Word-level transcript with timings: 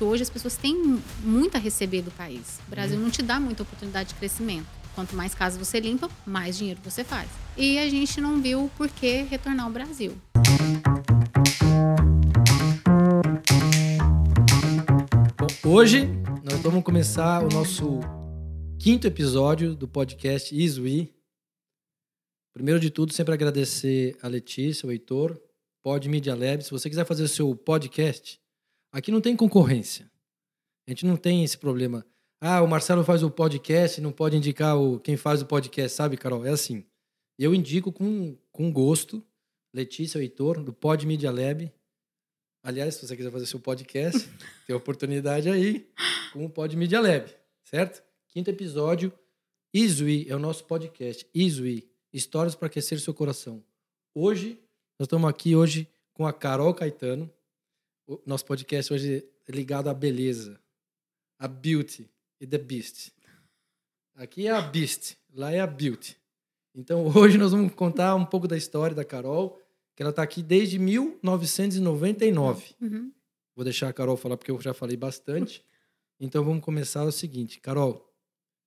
Hoje 0.00 0.24
as 0.24 0.30
pessoas 0.30 0.56
têm 0.56 1.00
muito 1.22 1.56
a 1.56 1.60
receber 1.60 2.02
do 2.02 2.10
país. 2.10 2.58
O 2.66 2.70
Brasil 2.70 2.98
não 2.98 3.10
te 3.10 3.22
dá 3.22 3.38
muita 3.38 3.62
oportunidade 3.62 4.08
de 4.08 4.16
crescimento. 4.16 4.66
Quanto 4.92 5.14
mais 5.14 5.36
casas 5.36 5.56
você 5.56 5.78
limpa, 5.78 6.10
mais 6.26 6.58
dinheiro 6.58 6.80
você 6.82 7.04
faz. 7.04 7.30
E 7.56 7.78
a 7.78 7.88
gente 7.88 8.20
não 8.20 8.42
viu 8.42 8.68
por 8.76 8.88
que 8.88 9.22
retornar 9.22 9.66
ao 9.66 9.70
Brasil. 9.70 10.20
Bom, 15.38 15.70
hoje 15.70 16.08
nós 16.42 16.60
vamos 16.60 16.82
começar 16.82 17.44
o 17.44 17.48
nosso 17.48 18.00
quinto 18.80 19.06
episódio 19.06 19.76
do 19.76 19.86
podcast 19.86 20.52
Isui. 20.52 21.14
Primeiro 22.52 22.80
de 22.80 22.90
tudo, 22.90 23.12
sempre 23.12 23.32
agradecer 23.32 24.16
a 24.20 24.26
Letícia, 24.26 24.88
o 24.88 24.90
Heitor, 24.90 25.40
Pod 25.84 26.08
Media 26.08 26.34
Lab. 26.34 26.64
Se 26.64 26.72
você 26.72 26.90
quiser 26.90 27.06
fazer 27.06 27.22
o 27.22 27.28
seu 27.28 27.54
podcast, 27.54 28.42
Aqui 28.94 29.10
não 29.10 29.20
tem 29.20 29.34
concorrência. 29.34 30.08
A 30.86 30.92
gente 30.92 31.04
não 31.04 31.16
tem 31.16 31.42
esse 31.42 31.58
problema. 31.58 32.06
Ah, 32.40 32.62
o 32.62 32.68
Marcelo 32.68 33.02
faz 33.02 33.24
o 33.24 33.30
podcast, 33.30 34.00
não 34.00 34.12
pode 34.12 34.36
indicar 34.36 34.78
o, 34.78 35.00
quem 35.00 35.16
faz 35.16 35.42
o 35.42 35.46
podcast, 35.46 35.96
sabe, 35.96 36.16
Carol? 36.16 36.46
É 36.46 36.50
assim. 36.50 36.86
Eu 37.36 37.52
indico 37.52 37.90
com, 37.90 38.38
com 38.52 38.72
gosto 38.72 39.20
Letícia, 39.74 40.20
o 40.20 40.22
Heitor, 40.22 40.62
do 40.62 40.72
Pod 40.72 41.04
Media 41.08 41.32
Lab. 41.32 41.72
Aliás, 42.62 42.94
se 42.94 43.04
você 43.04 43.16
quiser 43.16 43.32
fazer 43.32 43.46
seu 43.46 43.58
podcast, 43.58 44.30
tem 44.64 44.76
oportunidade 44.76 45.50
aí 45.50 45.90
com 46.32 46.44
o 46.44 46.48
Pod 46.48 46.76
Media 46.76 47.00
Lab, 47.00 47.28
certo? 47.64 48.00
Quinto 48.28 48.48
episódio, 48.48 49.12
Isui 49.72 50.24
é 50.28 50.36
o 50.36 50.38
nosso 50.38 50.66
podcast. 50.66 51.28
Isui, 51.34 51.90
histórias 52.12 52.54
para 52.54 52.68
aquecer 52.68 53.00
seu 53.00 53.12
coração. 53.12 53.60
Hoje, 54.14 54.50
nós 55.00 55.06
estamos 55.06 55.28
aqui 55.28 55.56
hoje 55.56 55.88
com 56.12 56.24
a 56.24 56.32
Carol 56.32 56.72
Caetano, 56.72 57.28
o 58.06 58.20
nosso 58.26 58.44
podcast 58.44 58.92
hoje 58.92 59.24
é 59.48 59.52
ligado 59.52 59.88
à 59.88 59.94
beleza, 59.94 60.60
à 61.38 61.48
beauty 61.48 62.10
e 62.40 62.46
the 62.46 62.58
beast. 62.58 63.12
Aqui 64.14 64.46
é 64.46 64.50
a 64.50 64.60
beast, 64.60 65.16
lá 65.32 65.50
é 65.50 65.60
a 65.60 65.66
beauty. 65.66 66.16
Então 66.74 67.06
hoje 67.16 67.38
nós 67.38 67.52
vamos 67.52 67.72
contar 67.74 68.14
um 68.14 68.24
pouco 68.24 68.46
da 68.46 68.56
história 68.56 68.94
da 68.94 69.04
Carol, 69.04 69.60
que 69.96 70.02
ela 70.02 70.10
está 70.10 70.22
aqui 70.22 70.42
desde 70.42 70.78
1999. 70.78 72.74
Uhum. 72.80 73.12
Vou 73.56 73.64
deixar 73.64 73.88
a 73.88 73.92
Carol 73.92 74.16
falar 74.16 74.36
porque 74.36 74.50
eu 74.50 74.60
já 74.60 74.74
falei 74.74 74.96
bastante. 74.96 75.64
Então 76.18 76.44
vamos 76.44 76.64
começar 76.64 77.04
o 77.04 77.12
seguinte, 77.12 77.60
Carol, 77.60 78.12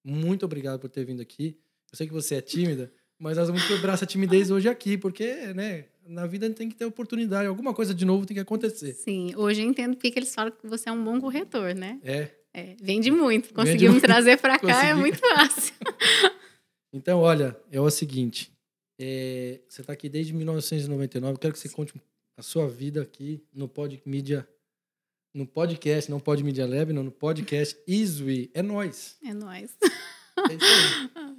muito 0.04 0.46
obrigado 0.46 0.80
por 0.80 0.90
ter 0.90 1.06
vindo 1.06 1.22
aqui. 1.22 1.60
Eu 1.92 1.98
sei 1.98 2.08
que 2.08 2.14
você 2.14 2.36
é 2.36 2.42
tímida, 2.42 2.92
mas 3.20 3.38
nós 3.38 3.48
vamos 3.48 3.66
quebrar 3.68 3.94
essa 3.94 4.06
timidez 4.06 4.52
hoje 4.52 4.70
aqui, 4.70 4.98
porque, 4.98 5.54
né, 5.54 5.86
na 6.08 6.26
vida 6.26 6.50
tem 6.50 6.70
que 6.70 6.76
ter 6.76 6.86
oportunidade, 6.86 7.48
alguma 7.48 7.74
coisa 7.74 7.94
de 7.94 8.06
novo 8.06 8.26
tem 8.26 8.36
que 8.36 8.42
acontecer. 8.42 8.94
Sim, 8.94 9.34
hoje 9.36 9.62
eu 9.62 9.68
entendo 9.68 9.96
porque 9.96 10.18
eles 10.18 10.34
falam 10.34 10.52
que 10.52 10.68
você 10.68 10.90
é 10.90 10.92
um 10.92 11.04
bom 11.04 11.20
corretor, 11.20 11.76
né? 11.76 12.00
É. 12.04 12.30
é 12.54 12.76
vende 12.82 13.12
muito. 13.12 13.54
Conseguiu 13.54 13.92
me 13.92 14.00
trazer 14.00 14.38
para 14.38 14.58
cá 14.58 14.68
Consegui. 14.68 14.92
é 14.92 14.96
muito 14.96 15.20
fácil. 15.20 15.74
então, 16.94 17.20
olha, 17.20 17.58
é 17.72 17.82
o 17.82 17.90
seguinte. 17.90 18.52
É, 19.00 19.60
você 19.68 19.82
está 19.82 19.94
aqui 19.94 20.10
desde 20.10 20.34
1999. 20.34 21.34
Eu 21.34 21.38
quero 21.38 21.54
que 21.54 21.60
você 21.60 21.70
conte 21.70 21.94
a 22.38 22.42
sua 22.42 22.68
vida 22.68 23.02
aqui 23.02 23.44
no 23.54 23.68
Pod 23.68 24.02
Media, 24.06 24.48
no 25.34 25.46
podcast, 25.46 26.10
não 26.10 26.20
Pod 26.20 26.44
Media 26.44 26.66
Lab, 26.66 26.94
não, 26.94 27.04
no 27.04 27.12
podcast 27.12 27.78
Isui. 27.88 28.50
É 28.54 28.62
nós. 28.62 29.18
É 29.24 29.34
nós. 29.34 29.76
É 30.50 30.54
isso 30.54 30.66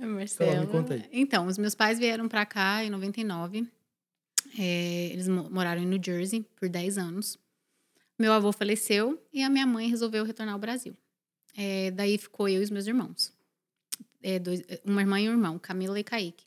aí. 0.00 0.06
Marcelo. 0.08 0.50
Então, 0.50 0.60
me 0.60 0.66
conta 0.66 0.94
aí. 0.94 1.08
Então, 1.12 1.46
os 1.46 1.58
meus 1.58 1.74
pais 1.74 1.98
vieram 1.98 2.28
para 2.28 2.44
cá 2.44 2.84
em 2.84 2.90
99. 2.90 3.66
É, 4.58 5.10
eles 5.12 5.28
moraram 5.28 5.82
em 5.82 5.86
New 5.86 6.00
Jersey 6.02 6.44
por 6.56 6.68
10 6.68 6.98
anos. 6.98 7.38
Meu 8.18 8.32
avô 8.32 8.52
faleceu 8.52 9.22
e 9.32 9.42
a 9.42 9.48
minha 9.48 9.66
mãe 9.66 9.88
resolveu 9.88 10.24
retornar 10.24 10.54
ao 10.54 10.60
Brasil. 10.60 10.96
É, 11.56 11.90
daí 11.90 12.18
ficou 12.18 12.48
eu 12.48 12.60
e 12.60 12.64
os 12.64 12.70
meus 12.70 12.86
irmãos. 12.86 13.32
É, 14.22 14.38
dois, 14.38 14.62
uma 14.84 15.00
irmã 15.00 15.20
e 15.20 15.28
um 15.28 15.32
irmão, 15.32 15.58
Camila 15.58 15.98
e 15.98 16.04
Kaique. 16.04 16.44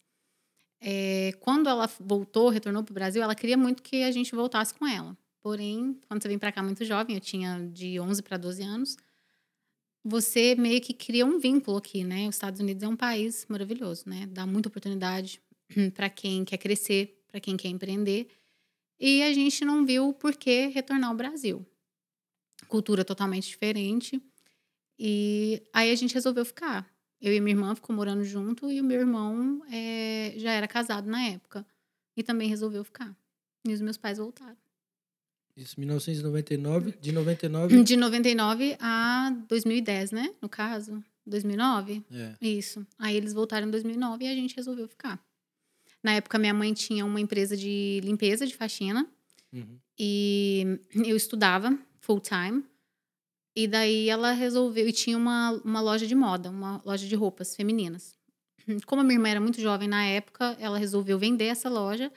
É, 0.81 1.33
quando 1.39 1.69
ela 1.69 1.89
voltou, 1.99 2.49
retornou 2.49 2.83
para 2.83 2.91
o 2.91 2.93
Brasil, 2.93 3.21
ela 3.21 3.35
queria 3.35 3.55
muito 3.55 3.83
que 3.83 4.03
a 4.03 4.11
gente 4.11 4.33
voltasse 4.33 4.73
com 4.73 4.85
ela. 4.85 5.15
Porém, 5.41 5.99
quando 6.07 6.21
você 6.21 6.27
vem 6.27 6.39
para 6.39 6.51
cá 6.51 6.61
muito 6.61 6.83
jovem, 6.83 7.15
eu 7.15 7.21
tinha 7.21 7.59
de 7.71 7.99
11 7.99 8.21
para 8.21 8.37
12 8.37 8.63
anos, 8.63 8.97
você 10.03 10.55
meio 10.55 10.81
que 10.81 10.93
cria 10.93 11.25
um 11.25 11.39
vínculo 11.39 11.77
aqui, 11.77 12.03
né? 12.03 12.27
Os 12.27 12.35
Estados 12.35 12.59
Unidos 12.59 12.83
é 12.83 12.87
um 12.87 12.95
país 12.95 13.45
maravilhoso, 13.47 14.03
né? 14.07 14.25
Dá 14.27 14.45
muita 14.45 14.69
oportunidade 14.69 15.41
para 15.93 16.09
quem 16.09 16.43
quer 16.43 16.57
crescer, 16.57 17.23
para 17.27 17.39
quem 17.39 17.55
quer 17.55 17.69
empreender. 17.69 18.27
E 18.99 19.23
a 19.23 19.33
gente 19.33 19.63
não 19.65 19.85
viu 19.85 20.13
por 20.13 20.35
que 20.35 20.67
retornar 20.67 21.09
ao 21.09 21.15
Brasil. 21.15 21.65
Cultura 22.67 23.03
totalmente 23.03 23.47
diferente. 23.47 24.21
E 24.97 25.63
aí 25.73 25.91
a 25.91 25.95
gente 25.95 26.13
resolveu 26.13 26.45
ficar. 26.45 26.87
Eu 27.19 27.33
e 27.33 27.39
minha 27.39 27.55
irmã 27.55 27.75
ficou 27.75 27.95
morando 27.95 28.23
junto 28.23 28.71
e 28.71 28.79
o 28.79 28.83
meu 28.83 28.99
irmão 28.99 29.63
é, 29.71 30.33
já 30.37 30.51
era 30.51 30.67
casado 30.67 31.09
na 31.09 31.23
época. 31.23 31.65
E 32.15 32.23
também 32.23 32.49
resolveu 32.49 32.83
ficar. 32.83 33.15
E 33.67 33.73
os 33.73 33.81
meus 33.81 33.97
pais 33.97 34.17
voltaram. 34.17 34.57
Isso, 35.55 35.79
1999, 35.79 36.93
de 36.99 37.11
99... 37.11 37.83
De 37.83 37.97
99 37.97 38.77
a 38.79 39.35
2010, 39.47 40.11
né? 40.11 40.33
No 40.41 40.49
caso, 40.49 41.03
2009. 41.25 42.03
É. 42.11 42.35
Isso. 42.41 42.85
Aí 42.97 43.15
eles 43.15 43.33
voltaram 43.33 43.67
em 43.67 43.71
2009 43.71 44.25
e 44.25 44.27
a 44.27 44.35
gente 44.35 44.55
resolveu 44.55 44.87
ficar. 44.87 45.19
Na 46.03 46.13
época, 46.13 46.39
minha 46.39 46.53
mãe 46.53 46.73
tinha 46.73 47.05
uma 47.05 47.19
empresa 47.19 47.55
de 47.55 48.01
limpeza, 48.03 48.47
de 48.47 48.55
faxina. 48.55 49.07
Uhum. 49.53 49.77
E 49.99 50.79
eu 51.05 51.15
estudava 51.15 51.77
full 51.99 52.19
time. 52.19 52.63
E 53.55 53.67
daí 53.67 54.09
ela 54.09 54.31
resolveu. 54.31 54.87
E 54.87 54.91
tinha 54.91 55.17
uma, 55.17 55.51
uma 55.63 55.81
loja 55.81 56.07
de 56.07 56.15
moda, 56.15 56.49
uma 56.49 56.81
loja 56.85 57.07
de 57.07 57.15
roupas 57.15 57.55
femininas. 57.55 58.15
Como 58.85 59.01
a 59.01 59.03
minha 59.03 59.15
irmã 59.15 59.29
era 59.29 59.41
muito 59.41 59.61
jovem 59.61 59.87
na 59.87 60.05
época, 60.05 60.55
ela 60.59 60.77
resolveu 60.77 61.19
vender 61.19 61.45
essa 61.45 61.69
loja. 61.69 62.11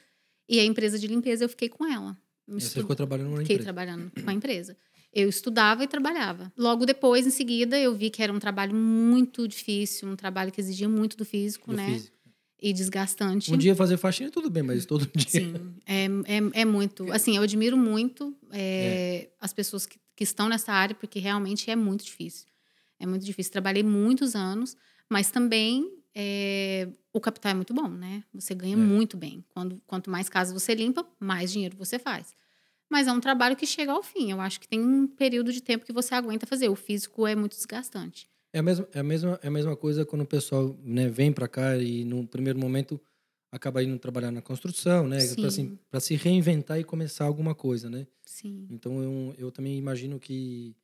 E 0.48 0.60
a 0.60 0.64
empresa 0.64 0.98
de 0.98 1.06
limpeza 1.06 1.44
eu 1.44 1.48
fiquei 1.48 1.68
com 1.68 1.86
ela. 1.86 2.16
Você 2.46 2.80
ficou 2.80 2.94
trabalhando 2.94 3.30
na 3.30 3.38
Fiquei 3.38 3.56
empresa? 3.56 3.62
trabalhando 3.62 4.10
com 4.10 4.30
a 4.30 4.32
empresa. 4.32 4.76
Eu 5.12 5.28
estudava 5.28 5.84
e 5.84 5.86
trabalhava. 5.86 6.52
Logo 6.56 6.84
depois, 6.84 7.26
em 7.26 7.30
seguida, 7.30 7.78
eu 7.78 7.94
vi 7.94 8.10
que 8.10 8.22
era 8.22 8.32
um 8.32 8.38
trabalho 8.38 8.74
muito 8.74 9.46
difícil, 9.46 10.08
um 10.08 10.16
trabalho 10.16 10.50
que 10.50 10.60
exigia 10.60 10.88
muito 10.88 11.16
do 11.16 11.24
físico, 11.24 11.70
do 11.70 11.76
né? 11.76 11.86
Físico 11.86 12.14
e 12.64 12.72
desgastante. 12.72 13.52
Um 13.52 13.58
dia 13.58 13.76
fazer 13.76 13.98
faxina 13.98 14.30
tudo 14.30 14.48
bem, 14.48 14.62
mas 14.62 14.86
todo 14.86 15.06
dia. 15.14 15.28
Sim, 15.28 15.74
é, 15.86 16.06
é, 16.06 16.62
é 16.62 16.64
muito. 16.64 17.12
Assim, 17.12 17.36
eu 17.36 17.42
admiro 17.42 17.76
muito 17.76 18.34
é, 18.50 18.58
é. 18.58 19.30
as 19.38 19.52
pessoas 19.52 19.84
que, 19.84 19.98
que 20.16 20.24
estão 20.24 20.48
nessa 20.48 20.72
área, 20.72 20.94
porque 20.94 21.18
realmente 21.18 21.70
é 21.70 21.76
muito 21.76 22.04
difícil. 22.04 22.46
É 22.98 23.04
muito 23.04 23.22
difícil. 23.22 23.52
Trabalhei 23.52 23.82
muitos 23.82 24.34
anos, 24.34 24.76
mas 25.10 25.30
também 25.30 25.86
é, 26.14 26.88
o 27.12 27.20
capital 27.20 27.52
é 27.52 27.54
muito 27.54 27.74
bom, 27.74 27.88
né? 27.88 28.22
Você 28.32 28.54
ganha 28.54 28.74
é. 28.74 28.76
muito 28.76 29.16
bem. 29.16 29.44
Quando, 29.48 29.80
quanto 29.86 30.10
mais 30.10 30.28
casas 30.28 30.52
você 30.52 30.74
limpa, 30.74 31.06
mais 31.18 31.52
dinheiro 31.52 31.76
você 31.76 31.98
faz. 31.98 32.34
Mas 32.88 33.08
é 33.08 33.12
um 33.12 33.20
trabalho 33.20 33.56
que 33.56 33.66
chega 33.66 33.92
ao 33.92 34.02
fim. 34.02 34.30
Eu 34.30 34.40
acho 34.40 34.60
que 34.60 34.68
tem 34.68 34.80
um 34.80 35.06
período 35.06 35.52
de 35.52 35.60
tempo 35.60 35.84
que 35.84 35.92
você 35.92 36.14
aguenta 36.14 36.46
fazer. 36.46 36.68
O 36.68 36.76
físico 36.76 37.26
é 37.26 37.34
muito 37.34 37.56
desgastante. 37.56 38.28
É 38.52 38.60
a 38.60 38.62
mesma, 38.62 38.88
é 38.92 39.00
a 39.00 39.02
mesma, 39.02 39.40
é 39.42 39.48
a 39.48 39.50
mesma 39.50 39.76
coisa 39.76 40.04
quando 40.04 40.22
o 40.22 40.26
pessoal 40.26 40.78
né, 40.84 41.08
vem 41.08 41.32
para 41.32 41.48
cá 41.48 41.76
e 41.76 42.04
no 42.04 42.24
primeiro 42.26 42.58
momento 42.58 43.00
acaba 43.50 43.82
indo 43.82 43.98
trabalhar 43.98 44.30
na 44.30 44.42
construção, 44.42 45.08
né? 45.08 45.18
Para 45.34 45.48
assim, 45.48 45.78
se 46.00 46.14
reinventar 46.14 46.78
e 46.78 46.84
começar 46.84 47.24
alguma 47.24 47.54
coisa, 47.54 47.90
né? 47.90 48.06
Sim. 48.24 48.66
Então 48.70 49.02
eu, 49.02 49.34
eu 49.38 49.50
também 49.50 49.76
imagino 49.76 50.20
que. 50.20 50.76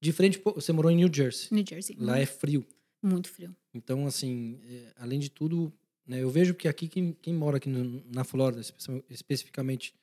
Diferente, 0.00 0.40
você 0.42 0.72
morou 0.72 0.90
em 0.90 0.96
New 0.96 1.10
Jersey. 1.12 1.48
New 1.50 1.64
Jersey. 1.66 1.96
Lá 1.98 2.18
é 2.18 2.26
frio. 2.26 2.66
Muito 3.06 3.28
frio. 3.28 3.54
Então, 3.72 4.06
assim, 4.06 4.58
é, 4.64 4.92
além 4.96 5.20
de 5.20 5.30
tudo, 5.30 5.72
né, 6.06 6.22
eu 6.22 6.30
vejo 6.30 6.54
que 6.54 6.66
aqui, 6.66 6.88
quem, 6.88 7.12
quem 7.12 7.34
mora 7.34 7.58
aqui 7.58 7.68
no, 7.68 8.02
na 8.10 8.24
Flórida, 8.24 8.62
especificamente 9.10 9.94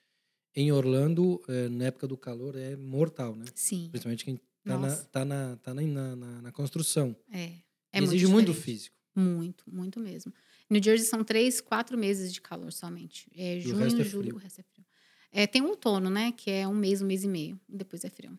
em 0.56 0.72
Orlando, 0.72 1.42
é, 1.48 1.68
na 1.70 1.86
época 1.86 2.08
do 2.08 2.18
calor, 2.18 2.56
é 2.56 2.76
mortal, 2.76 3.36
né? 3.36 3.46
Sim. 3.56 3.88
Principalmente 3.90 4.26
quem 4.26 4.40
Tá, 4.64 4.78
na, 4.78 4.96
tá, 4.96 5.26
na, 5.26 5.56
tá 5.58 5.74
na, 5.74 6.16
na, 6.16 6.42
na 6.42 6.52
construção. 6.52 7.16
É. 7.32 7.54
é 7.92 8.00
Exige 8.00 8.28
muito, 8.28 8.52
muito 8.52 8.54
físico. 8.54 8.96
Muito, 9.16 9.64
muito 9.68 10.00
mesmo. 10.00 10.32
New 10.70 10.82
Jersey 10.82 11.08
são 11.08 11.24
três, 11.24 11.60
quatro 11.60 11.98
meses 11.98 12.32
de 12.32 12.40
calor 12.40 12.72
somente. 12.72 13.30
É 13.36 13.60
junho, 13.60 13.84
é 13.84 14.04
julho, 14.04 14.36
o 14.36 14.38
resto 14.38 14.62
é 14.62 14.64
frio. 14.64 14.86
É, 15.32 15.48
tem 15.48 15.62
um 15.62 15.70
outono, 15.70 16.10
né? 16.10 16.32
Que 16.32 16.52
é 16.52 16.68
um 16.68 16.76
mês, 16.76 17.02
um 17.02 17.08
mês 17.08 17.24
e 17.24 17.28
meio. 17.28 17.60
Depois 17.68 18.04
é 18.04 18.10
frio. 18.10 18.38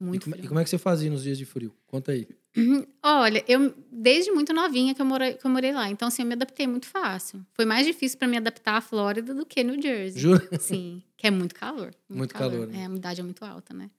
Muito 0.00 0.22
e 0.22 0.24
como, 0.24 0.34
frio. 0.36 0.44
E 0.44 0.48
como 0.48 0.60
é 0.60 0.64
que 0.64 0.70
você 0.70 0.78
fazia 0.78 1.10
nos 1.10 1.22
dias 1.22 1.36
de 1.36 1.44
frio? 1.44 1.74
Conta 1.86 2.12
aí. 2.12 2.26
Olha, 3.04 3.44
eu 3.46 3.74
desde 3.92 4.32
muito 4.32 4.52
novinha 4.52 4.94
que 4.94 5.02
eu, 5.02 5.06
morei, 5.06 5.34
que 5.34 5.44
eu 5.44 5.50
morei 5.50 5.72
lá. 5.72 5.90
Então, 5.90 6.08
assim, 6.08 6.22
eu 6.22 6.26
me 6.26 6.32
adaptei 6.32 6.66
muito 6.66 6.86
fácil. 6.86 7.44
Foi 7.52 7.66
mais 7.66 7.86
difícil 7.86 8.18
para 8.18 8.26
me 8.26 8.38
adaptar 8.38 8.76
à 8.76 8.80
Flórida 8.80 9.34
do 9.34 9.44
que 9.44 9.62
New 9.62 9.80
Jersey. 9.80 10.20
Jura? 10.20 10.48
Sim, 10.58 11.02
que 11.18 11.26
é 11.26 11.30
muito 11.30 11.54
calor. 11.54 11.94
Muito, 12.08 12.18
muito 12.18 12.34
calor. 12.34 12.52
calor 12.52 12.66
né? 12.68 12.80
É, 12.80 12.86
a 12.86 12.88
umidade 12.88 13.20
é 13.20 13.22
muito 13.22 13.44
alta, 13.44 13.74
né? 13.74 13.90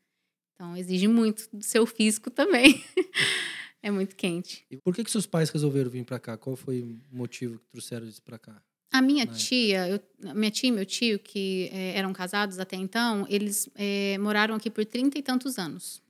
Então, 0.56 0.76
exige 0.76 1.08
muito 1.08 1.48
do 1.54 1.64
seu 1.64 1.86
físico 1.86 2.32
também. 2.32 2.84
é 3.82 3.92
muito 3.92 4.16
quente. 4.16 4.66
E 4.72 4.78
por 4.78 4.96
que, 4.96 5.04
que 5.04 5.12
seus 5.12 5.28
pais 5.28 5.52
resolveram 5.52 5.92
vir 5.92 6.04
para 6.04 6.20
cá? 6.20 6.36
Qual 6.36 6.56
foi 6.56 6.82
o 6.82 7.00
motivo 7.12 7.60
que 7.60 7.68
trouxeram 7.70 8.06
eles 8.06 8.20
para 8.20 8.40
cá? 8.40 8.62
A 8.92 9.02
minha 9.02 9.26
tia, 9.26 9.88
eu, 9.88 10.02
minha 10.36 10.52
tia 10.52 10.68
e 10.68 10.72
meu 10.72 10.86
tio, 10.86 11.18
que 11.18 11.70
é, 11.72 11.98
eram 11.98 12.12
casados 12.12 12.60
até 12.60 12.76
então, 12.76 13.26
eles 13.30 13.70
é, 13.76 14.18
moraram 14.18 14.54
aqui 14.54 14.70
por 14.70 14.84
trinta 14.86 15.18
e 15.18 15.22
tantos 15.22 15.58
anos. 15.58 16.02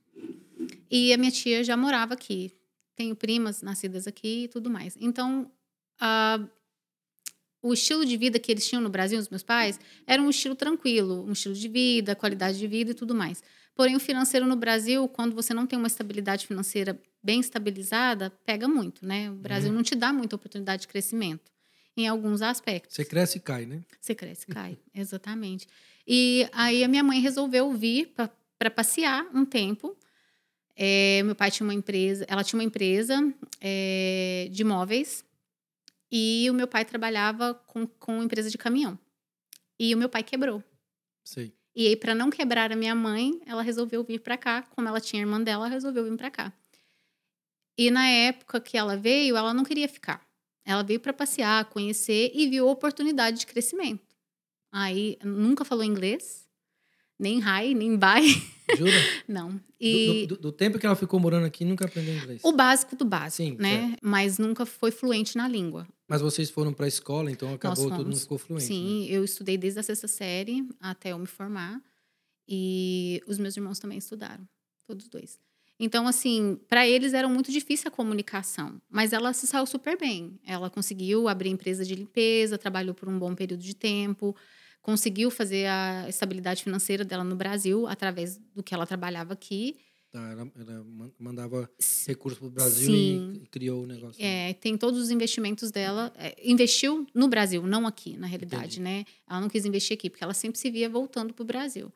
E 0.90 1.12
a 1.12 1.16
minha 1.16 1.30
tia 1.30 1.62
já 1.62 1.76
morava 1.76 2.14
aqui. 2.14 2.52
Tenho 2.96 3.14
primas 3.14 3.62
nascidas 3.62 4.08
aqui 4.08 4.44
e 4.44 4.48
tudo 4.48 4.68
mais. 4.68 4.96
Então, 5.00 5.48
uh, 6.02 6.48
o 7.62 7.72
estilo 7.72 8.04
de 8.04 8.16
vida 8.16 8.40
que 8.40 8.50
eles 8.50 8.68
tinham 8.68 8.82
no 8.82 8.90
Brasil, 8.90 9.18
os 9.18 9.28
meus 9.28 9.44
pais, 9.44 9.78
era 10.04 10.20
um 10.20 10.28
estilo 10.28 10.56
tranquilo, 10.56 11.24
um 11.24 11.32
estilo 11.32 11.54
de 11.54 11.68
vida, 11.68 12.16
qualidade 12.16 12.58
de 12.58 12.66
vida 12.66 12.90
e 12.90 12.94
tudo 12.94 13.14
mais. 13.14 13.44
Porém, 13.76 13.94
o 13.94 14.00
financeiro 14.00 14.44
no 14.44 14.56
Brasil, 14.56 15.06
quando 15.08 15.34
você 15.36 15.54
não 15.54 15.68
tem 15.68 15.78
uma 15.78 15.88
estabilidade 15.88 16.48
financeira 16.48 17.00
bem 17.22 17.38
estabilizada, 17.38 18.30
pega 18.44 18.66
muito, 18.66 19.06
né? 19.06 19.30
O 19.30 19.34
Brasil 19.34 19.70
uhum. 19.70 19.76
não 19.76 19.82
te 19.84 19.94
dá 19.94 20.12
muita 20.12 20.34
oportunidade 20.34 20.82
de 20.82 20.88
crescimento 20.88 21.51
em 21.96 22.08
alguns 22.08 22.42
aspectos. 22.42 22.94
Você 22.94 23.04
cresce 23.04 23.38
e 23.38 23.40
cai, 23.40 23.66
né? 23.66 23.82
Você 24.00 24.14
cresce 24.14 24.46
e 24.48 24.54
cai, 24.54 24.78
exatamente. 24.94 25.66
E 26.06 26.48
aí 26.52 26.82
a 26.82 26.88
minha 26.88 27.02
mãe 27.02 27.20
resolveu 27.20 27.72
vir 27.72 28.12
para 28.58 28.70
passear 28.70 29.26
um 29.34 29.44
tempo. 29.44 29.96
É, 30.74 31.22
meu 31.22 31.34
pai 31.34 31.50
tinha 31.50 31.66
uma 31.66 31.74
empresa, 31.74 32.24
ela 32.28 32.42
tinha 32.42 32.58
uma 32.58 32.64
empresa 32.64 33.32
é, 33.60 34.48
de 34.50 34.64
móveis 34.64 35.24
e 36.10 36.48
o 36.50 36.54
meu 36.54 36.66
pai 36.66 36.84
trabalhava 36.84 37.54
com, 37.54 37.86
com 37.86 38.22
empresa 38.22 38.50
de 38.50 38.58
caminhão. 38.58 38.98
E 39.78 39.94
o 39.94 39.98
meu 39.98 40.08
pai 40.08 40.22
quebrou. 40.22 40.62
Sei. 41.24 41.52
E 41.74 41.86
aí, 41.86 41.96
para 41.96 42.14
não 42.14 42.28
quebrar 42.28 42.70
a 42.70 42.76
minha 42.76 42.94
mãe, 42.94 43.40
ela 43.46 43.62
resolveu 43.62 44.04
vir 44.04 44.20
para 44.20 44.36
cá. 44.36 44.62
Como 44.62 44.86
ela 44.86 45.00
tinha 45.00 45.22
irmã 45.22 45.40
dela, 45.40 45.64
ela 45.64 45.74
resolveu 45.74 46.04
vir 46.04 46.16
para 46.16 46.30
cá. 46.30 46.52
E 47.78 47.90
na 47.90 48.06
época 48.06 48.60
que 48.60 48.76
ela 48.76 48.96
veio, 48.96 49.36
ela 49.36 49.54
não 49.54 49.64
queria 49.64 49.88
ficar. 49.88 50.24
Ela 50.64 50.82
veio 50.82 51.00
para 51.00 51.12
passear, 51.12 51.64
conhecer 51.66 52.30
e 52.34 52.48
viu 52.48 52.68
a 52.68 52.72
oportunidade 52.72 53.40
de 53.40 53.46
crescimento. 53.46 54.16
Aí 54.70 55.18
nunca 55.22 55.64
falou 55.64 55.84
inglês, 55.84 56.46
nem 57.18 57.40
hi, 57.40 57.74
nem 57.74 57.96
bye. 57.96 58.26
Jura? 58.76 58.92
Não. 59.28 59.60
E 59.78 60.26
do, 60.26 60.36
do, 60.36 60.42
do, 60.42 60.52
tempo 60.52 60.78
que 60.78 60.86
ela 60.86 60.96
ficou 60.96 61.20
morando 61.20 61.44
aqui, 61.44 61.64
nunca 61.64 61.84
aprendeu 61.84 62.16
inglês. 62.16 62.40
O 62.42 62.52
básico 62.52 62.96
do 62.96 63.04
básico, 63.04 63.48
Sim, 63.48 63.56
né? 63.58 63.88
Certo. 63.88 64.00
Mas 64.02 64.38
nunca 64.38 64.64
foi 64.64 64.90
fluente 64.90 65.36
na 65.36 65.46
língua. 65.46 65.86
Mas 66.08 66.20
vocês 66.20 66.50
foram 66.50 66.72
para 66.72 66.86
a 66.86 66.88
escola, 66.88 67.30
então 67.30 67.52
acabou 67.52 67.90
todo 67.90 68.04
mundo 68.04 68.16
ficou 68.16 68.38
fluente. 68.38 68.64
Sim, 68.66 69.06
né? 69.08 69.16
eu 69.16 69.24
estudei 69.24 69.56
desde 69.56 69.80
a 69.80 69.82
sexta 69.82 70.08
série 70.08 70.66
até 70.80 71.12
eu 71.12 71.18
me 71.18 71.26
formar. 71.26 71.80
E 72.48 73.22
os 73.26 73.38
meus 73.38 73.56
irmãos 73.56 73.78
também 73.78 73.98
estudaram, 73.98 74.46
todos 74.86 75.08
dois. 75.08 75.38
Então, 75.84 76.06
assim, 76.06 76.60
para 76.68 76.86
eles 76.86 77.12
era 77.12 77.28
muito 77.28 77.50
difícil 77.50 77.88
a 77.88 77.90
comunicação, 77.90 78.80
mas 78.88 79.12
ela 79.12 79.32
se 79.32 79.48
saiu 79.48 79.66
super 79.66 79.98
bem. 79.98 80.38
Ela 80.46 80.70
conseguiu 80.70 81.26
abrir 81.26 81.50
empresa 81.50 81.84
de 81.84 81.96
limpeza, 81.96 82.56
trabalhou 82.56 82.94
por 82.94 83.08
um 83.08 83.18
bom 83.18 83.34
período 83.34 83.60
de 83.60 83.74
tempo, 83.74 84.36
conseguiu 84.80 85.28
fazer 85.28 85.66
a 85.66 86.06
estabilidade 86.08 86.62
financeira 86.62 87.04
dela 87.04 87.24
no 87.24 87.34
Brasil 87.34 87.88
através 87.88 88.38
do 88.54 88.62
que 88.62 88.72
ela 88.72 88.86
trabalhava 88.86 89.32
aqui. 89.32 89.76
Tá, 90.12 90.20
ela, 90.30 90.52
ela, 90.56 90.86
mandava 91.18 91.68
recursos 92.06 92.38
para 92.38 92.46
o 92.46 92.50
Brasil 92.50 92.94
e, 92.94 93.38
e, 93.42 93.46
criou 93.50 93.82
o 93.82 93.86
negócio. 93.86 94.24
É, 94.24 94.52
tem 94.52 94.76
todos 94.76 95.00
os 95.00 95.10
investimentos 95.10 95.72
dela. 95.72 96.12
É, 96.16 96.36
investiu 96.44 97.04
no 97.12 97.26
Brasil, 97.26 97.66
não 97.66 97.88
aqui, 97.88 98.16
na 98.16 98.28
realidade, 98.28 98.78
Entendi. 98.78 98.80
né? 98.82 99.04
Ela 99.28 99.40
não 99.40 99.48
quis 99.48 99.64
investir 99.64 99.96
aqui, 99.96 100.08
porque 100.08 100.22
ela 100.22 100.34
sempre 100.34 100.60
se 100.60 100.70
via 100.70 100.88
voltando 100.88 101.34
para 101.34 101.42
o 101.42 101.46
Brasil. 101.46 101.92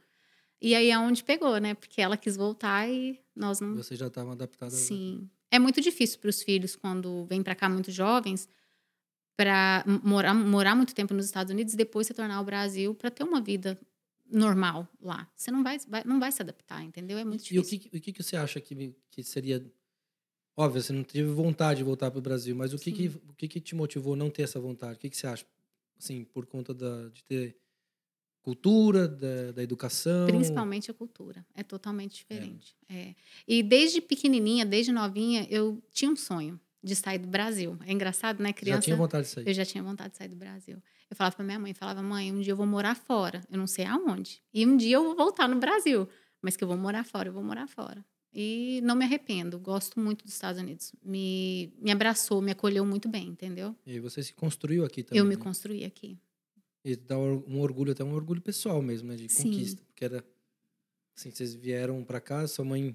E 0.61 0.75
aí 0.75 0.91
é 0.91 0.99
onde 0.99 1.23
pegou, 1.23 1.59
né? 1.59 1.75
Porque 1.75 2.01
ela 2.01 2.17
quis 2.17 2.37
voltar 2.37 2.89
e 2.89 3.21
nós 3.35 3.61
não. 3.61 3.75
Você 3.75 3.97
já 3.97 4.07
estava 4.07 4.33
adaptada. 4.33 4.71
Sim. 4.71 5.29
É 5.51 5.59
muito 5.59 5.81
difícil 5.81 6.19
para 6.19 6.31
os 6.31 6.43
filhos 6.43 6.75
quando 6.75 7.25
vêm 7.27 7.43
para 7.43 7.55
cá 7.55 7.69
muito 7.69 7.91
jovens 7.91 8.49
para 9.37 9.85
morar, 10.03 10.35
morar 10.35 10.75
muito 10.75 10.95
tempo 10.95 11.13
nos 11.13 11.27
Estados 11.27 11.53
Unidos 11.53 11.75
e 11.75 11.77
depois 11.77 12.07
se 12.07 12.15
tornar 12.15 12.37
ao 12.37 12.45
Brasil 12.45 12.95
para 12.95 13.11
ter 13.11 13.23
uma 13.23 13.41
vida 13.41 13.79
normal 14.29 14.89
lá. 15.01 15.31
Você 15.37 15.51
não 15.51 15.63
vai, 15.63 15.79
vai, 15.87 16.03
não 16.05 16.19
vai 16.19 16.33
se 16.33 16.43
adaptar, 16.43 16.83
entendeu? 16.83 17.19
É 17.19 17.25
muito 17.25 17.45
difícil. 17.45 17.75
E 17.75 17.77
o 17.77 17.81
que, 17.81 17.97
o 17.99 18.01
que, 18.01 18.13
que 18.13 18.23
você 18.23 18.37
acha 18.37 18.61
que, 18.61 18.95
que 19.11 19.23
seria. 19.23 19.65
Óbvio, 20.57 20.83
você 20.83 20.93
não 20.93 21.05
teve 21.05 21.29
vontade 21.29 21.79
de 21.79 21.85
voltar 21.85 22.11
para 22.11 22.19
o 22.19 22.23
Brasil, 22.23 22.57
mas 22.57 22.73
o 22.73 22.79
que, 22.79 22.91
que, 22.91 23.09
o 23.09 23.35
que, 23.35 23.47
que 23.47 23.61
te 23.61 23.75
motivou 23.75 24.15
a 24.15 24.17
não 24.17 24.31
ter 24.31 24.43
essa 24.43 24.59
vontade? 24.59 24.95
O 24.95 24.99
que, 24.99 25.11
que 25.11 25.17
você 25.17 25.27
acha? 25.27 25.45
Assim, 25.99 26.25
por 26.25 26.47
conta 26.47 26.73
da, 26.73 27.09
de 27.11 27.23
ter 27.25 27.59
cultura, 28.47 29.09
da, 29.09 29.51
da, 29.51 29.61
educação? 29.61 30.25
Principalmente 30.29 30.89
a 30.89 30.95
cultura. 30.95 31.45
É 31.53 31.65
totalmente 31.65 32.15
diferente. 32.15 32.77
É. 32.89 32.95
É. 32.95 33.15
E 33.49 33.61
desde 33.61 34.01
pequenininha, 34.01 34.65
desde 34.65 34.93
novinha, 34.93 35.45
eu 35.51 35.83
tinha 35.91 36.09
um 36.09 36.15
sonho 36.15 36.61
de 36.81 36.95
sair 36.95 37.19
do 37.19 37.27
Brasil. 37.27 37.77
É 37.85 37.93
engraçado, 37.93 38.41
né? 38.41 38.53
Criança. 38.53 38.83
Já 38.83 38.85
tinha 38.85 38.97
vontade 38.97 39.27
de 39.27 39.33
sair? 39.33 39.49
Eu 39.49 39.53
já 39.53 39.65
tinha 39.65 39.83
vontade 39.83 40.13
de 40.13 40.19
sair 40.19 40.29
do 40.29 40.37
Brasil. 40.37 40.81
Eu 41.11 41.17
falava 41.17 41.35
para 41.35 41.45
minha 41.45 41.59
mãe, 41.59 41.75
falava, 41.75 42.01
mãe, 42.01 42.33
um 42.33 42.41
dia 42.41 42.53
eu 42.53 42.57
vou 42.57 42.67
morar 42.67 42.95
fora. 42.95 43.43
Eu 43.51 43.59
não 43.59 43.67
sei 43.67 43.85
aonde. 43.85 44.41
E 44.55 44.65
um 44.65 44.77
dia 44.77 44.95
eu 44.95 45.03
vou 45.03 45.17
voltar 45.17 45.49
no 45.49 45.59
Brasil. 45.59 46.09
Mas 46.41 46.57
que 46.57 46.63
eu 46.63 46.69
vou 46.69 46.77
morar 46.77 47.05
fora, 47.05 47.29
eu 47.29 47.33
vou 47.33 47.43
morar 47.43 47.67
fora. 47.67 48.05
E 48.33 48.81
não 48.85 48.95
me 48.95 49.05
arrependo. 49.05 49.59
Gosto 49.59 49.99
muito 49.99 50.25
dos 50.25 50.35
Estados 50.35 50.63
Unidos. 50.63 50.93
Me, 51.05 51.73
me 51.81 51.91
abraçou, 51.91 52.41
me 52.41 52.53
acolheu 52.53 52.87
muito 52.87 53.09
bem, 53.09 53.27
entendeu? 53.27 53.75
E 53.85 53.99
você 53.99 54.23
se 54.23 54.33
construiu 54.33 54.85
aqui 54.85 55.03
também? 55.03 55.19
Eu 55.19 55.25
me 55.25 55.35
né? 55.35 55.43
construí 55.43 55.85
aqui. 55.85 56.17
E 56.87 56.95
dá 56.95 57.19
um 57.19 57.59
orgulho, 57.61 57.91
até 57.91 58.05
um 58.05 58.15
orgulho 58.15 58.41
pessoal 58.41 58.81
mesmo, 58.81 59.09
né? 59.09 59.17
De 59.17 59.29
Sim. 59.29 59.51
conquista. 59.51 59.83
Porque 59.85 60.05
era. 60.05 60.25
Assim, 61.17 61.33
vocês 61.33 61.53
vieram 61.53 62.05
para 62.05 62.21
cá, 62.21 62.47
sua 62.47 62.65
mãe. 62.65 62.95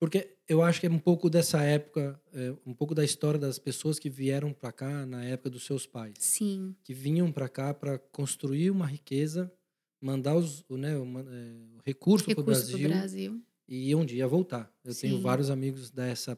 Porque 0.00 0.36
eu 0.48 0.62
acho 0.62 0.80
que 0.80 0.86
é 0.88 0.90
um 0.90 0.98
pouco 0.98 1.30
dessa 1.30 1.62
época, 1.62 2.20
é, 2.32 2.52
um 2.66 2.74
pouco 2.74 2.92
da 2.92 3.04
história 3.04 3.38
das 3.38 3.56
pessoas 3.56 4.00
que 4.00 4.10
vieram 4.10 4.52
para 4.52 4.72
cá 4.72 5.06
na 5.06 5.22
época 5.22 5.48
dos 5.48 5.64
seus 5.64 5.86
pais. 5.86 6.14
Sim. 6.18 6.74
Que 6.82 6.92
vinham 6.92 7.30
para 7.30 7.48
cá 7.48 7.72
para 7.72 7.98
construir 7.98 8.68
uma 8.68 8.86
riqueza, 8.86 9.52
mandar 10.00 10.34
os, 10.34 10.64
né, 10.68 10.98
o, 10.98 11.04
é, 11.04 11.76
o 11.76 11.80
recurso, 11.84 12.24
para 12.24 12.40
o 12.40 12.42
Brasil, 12.42 12.88
Brasil, 12.88 13.40
e 13.68 13.94
um 13.94 14.04
dia 14.04 14.26
voltar. 14.26 14.74
Eu 14.82 14.92
Sim. 14.92 15.02
tenho 15.02 15.20
vários 15.20 15.50
amigos 15.50 15.88
dessa, 15.90 16.36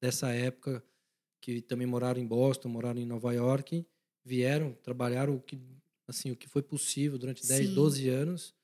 dessa 0.00 0.30
época 0.30 0.82
que 1.38 1.60
também 1.60 1.86
moraram 1.86 2.18
em 2.18 2.26
Boston, 2.26 2.68
moraram 2.70 3.00
em 3.00 3.06
Nova 3.06 3.34
York, 3.34 3.84
vieram, 4.24 4.72
trabalharam 4.82 5.34
o 5.34 5.40
que 5.40 5.58
assim, 6.10 6.30
o 6.30 6.36
que 6.36 6.48
foi 6.48 6.62
possível 6.62 7.18
durante 7.18 7.46
10, 7.46 7.68
Sim. 7.68 7.74
12 7.74 8.08
anos 8.08 8.54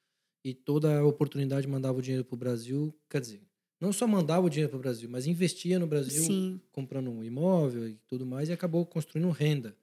e 0.45 0.55
toda 0.55 0.99
a 0.99 1.05
oportunidade 1.05 1.67
mandava 1.67 1.99
o 1.99 2.03
dinheiro 2.03 2.25
para 2.25 2.35
o 2.35 2.39
Brasil, 2.39 2.95
quer 3.09 3.21
dizer, 3.21 3.43
não 3.81 3.93
só 3.93 4.07
mandava 4.07 4.47
o 4.47 4.51
dinheiro 4.51 4.71
para 4.71 4.79
o 4.79 4.81
Brasil, 4.81 5.09
mas 5.11 5.27
investia 5.27 5.79
no 5.79 5.87
Brasil, 5.87 6.23
Sim. 6.25 6.61
comprando 6.73 7.11
um 7.11 7.23
imóvel 7.23 7.89
e 7.89 7.99
tudo 8.07 8.25
mais, 8.25 8.49
e 8.49 8.53
acabou 8.53 8.85
construindo 8.87 9.29
renda. 9.31 9.77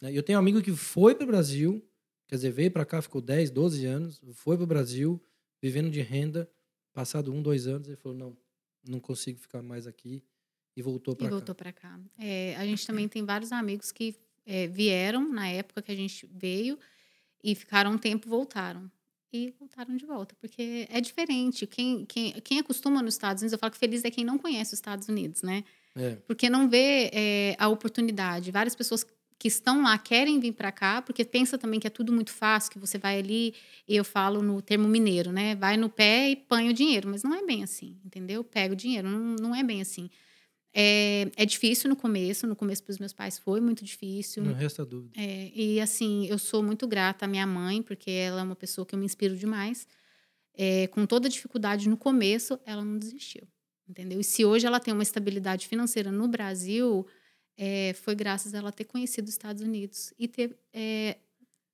Né? 0.00 0.12
Eu 0.12 0.22
tenho 0.22 0.38
um 0.38 0.42
amigo 0.42 0.62
que 0.62 0.72
foi 0.72 1.14
para 1.14 1.24
o 1.24 1.26
Brasil, 1.26 1.84
quer 2.26 2.36
dizer, 2.36 2.52
veio 2.52 2.70
para 2.70 2.84
cá, 2.84 3.02
ficou 3.02 3.20
10, 3.20 3.50
12 3.50 3.84
anos, 3.86 4.22
foi 4.34 4.56
para 4.56 4.64
o 4.64 4.66
Brasil, 4.66 5.22
vivendo 5.60 5.90
de 5.90 6.00
renda, 6.00 6.48
passado 6.92 7.32
um, 7.32 7.42
dois 7.42 7.66
anos, 7.66 7.88
ele 7.88 7.96
falou, 7.96 8.16
não, 8.16 8.36
não 8.88 9.00
consigo 9.00 9.38
ficar 9.38 9.62
mais 9.62 9.86
aqui, 9.86 10.22
e 10.76 10.82
voltou 10.82 11.14
para 11.14 11.26
cá. 11.26 11.28
E 11.28 11.30
voltou 11.30 11.54
para 11.54 11.72
cá. 11.72 12.00
É, 12.18 12.56
a 12.56 12.64
gente 12.64 12.86
também 12.86 13.08
tem 13.08 13.24
vários 13.24 13.52
amigos 13.52 13.92
que 13.92 14.16
é, 14.46 14.66
vieram 14.66 15.28
na 15.32 15.48
época 15.48 15.82
que 15.82 15.92
a 15.92 15.94
gente 15.94 16.28
veio, 16.32 16.78
e 17.44 17.54
ficaram 17.54 17.92
um 17.92 17.98
tempo, 17.98 18.28
voltaram. 18.28 18.90
E 19.30 19.52
voltaram 19.58 19.96
de 19.96 20.06
volta, 20.06 20.34
porque 20.40 20.86
é 20.88 21.00
diferente. 21.00 21.66
Quem, 21.66 22.06
quem, 22.06 22.32
quem 22.40 22.58
acostuma 22.60 23.02
nos 23.02 23.14
Estados 23.14 23.42
Unidos, 23.42 23.52
eu 23.52 23.58
falo 23.58 23.72
que 23.72 23.78
feliz 23.78 24.04
é 24.04 24.10
quem 24.10 24.24
não 24.24 24.38
conhece 24.38 24.72
os 24.72 24.78
Estados 24.78 25.08
Unidos, 25.08 25.42
né? 25.42 25.64
É. 25.96 26.16
Porque 26.26 26.48
não 26.48 26.68
vê 26.68 27.10
é, 27.12 27.56
a 27.58 27.68
oportunidade. 27.68 28.50
Várias 28.50 28.74
pessoas 28.74 29.04
que 29.36 29.48
estão 29.48 29.82
lá 29.82 29.98
querem 29.98 30.38
vir 30.38 30.52
para 30.52 30.72
cá, 30.72 31.02
porque 31.02 31.24
pensa 31.24 31.58
também 31.58 31.80
que 31.80 31.86
é 31.86 31.90
tudo 31.90 32.12
muito 32.12 32.30
fácil, 32.30 32.70
que 32.70 32.78
você 32.78 32.96
vai 32.96 33.18
ali, 33.18 33.54
e 33.86 33.96
eu 33.96 34.04
falo 34.04 34.40
no 34.40 34.62
termo 34.62 34.88
mineiro, 34.88 35.32
né? 35.32 35.56
Vai 35.56 35.76
no 35.76 35.90
pé 35.90 36.30
e 36.30 36.36
põe 36.36 36.68
o 36.68 36.72
dinheiro, 36.72 37.08
mas 37.10 37.22
não 37.22 37.34
é 37.34 37.44
bem 37.44 37.62
assim, 37.62 37.98
entendeu? 38.04 38.42
Pega 38.44 38.72
o 38.72 38.76
dinheiro, 38.76 39.08
não, 39.08 39.36
não 39.36 39.54
é 39.54 39.62
bem 39.62 39.82
assim. 39.82 40.08
É, 40.76 41.30
é 41.36 41.46
difícil 41.46 41.88
no 41.88 41.94
começo, 41.94 42.48
no 42.48 42.56
começo 42.56 42.82
para 42.82 42.90
os 42.90 42.98
meus 42.98 43.12
pais 43.12 43.38
foi 43.38 43.60
muito 43.60 43.84
difícil. 43.84 44.42
Não 44.42 44.52
resta 44.52 44.84
dúvida. 44.84 45.12
É, 45.16 45.52
e 45.54 45.80
assim, 45.80 46.26
eu 46.26 46.36
sou 46.36 46.64
muito 46.64 46.84
grata 46.88 47.26
à 47.26 47.28
minha 47.28 47.46
mãe, 47.46 47.80
porque 47.80 48.10
ela 48.10 48.40
é 48.40 48.44
uma 48.44 48.56
pessoa 48.56 48.84
que 48.84 48.92
eu 48.92 48.98
me 48.98 49.04
inspiro 49.04 49.36
demais. 49.36 49.86
É, 50.52 50.88
com 50.88 51.06
toda 51.06 51.28
a 51.28 51.30
dificuldade 51.30 51.88
no 51.88 51.96
começo, 51.96 52.58
ela 52.66 52.84
não 52.84 52.98
desistiu, 52.98 53.46
entendeu? 53.88 54.20
E 54.20 54.24
se 54.24 54.44
hoje 54.44 54.66
ela 54.66 54.80
tem 54.80 54.92
uma 54.92 55.02
estabilidade 55.02 55.68
financeira 55.68 56.10
no 56.10 56.26
Brasil, 56.26 57.06
é, 57.56 57.92
foi 57.94 58.16
graças 58.16 58.52
a 58.52 58.58
ela 58.58 58.72
ter 58.72 58.84
conhecido 58.84 59.26
os 59.26 59.34
Estados 59.34 59.62
Unidos 59.62 60.12
e 60.18 60.26
ter 60.26 60.56
é, 60.72 61.18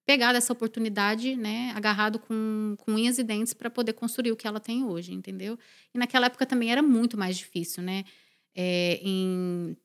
pegado 0.05 0.37
essa 0.37 0.53
oportunidade, 0.53 1.37
né, 1.37 1.73
agarrado 1.75 2.19
com, 2.19 2.75
com 2.79 2.93
unhas 2.93 3.19
e 3.19 3.23
dentes 3.23 3.55
para 3.55 3.71
poder 3.71 3.95
construir 3.95 4.33
o 4.33 4.37
que 4.37 4.47
ela 4.47 4.61
tem 4.61 4.85
hoje, 4.85 5.13
entendeu? 5.13 5.59
E 5.95 5.99
naquela 5.99 6.27
época 6.27 6.45
também 6.45 6.71
era 6.71 6.83
muito 6.83 7.17
mais 7.17 7.39
difícil, 7.39 7.83
né? 7.83 8.05
É, 8.55 9.01
em 9.03 9.77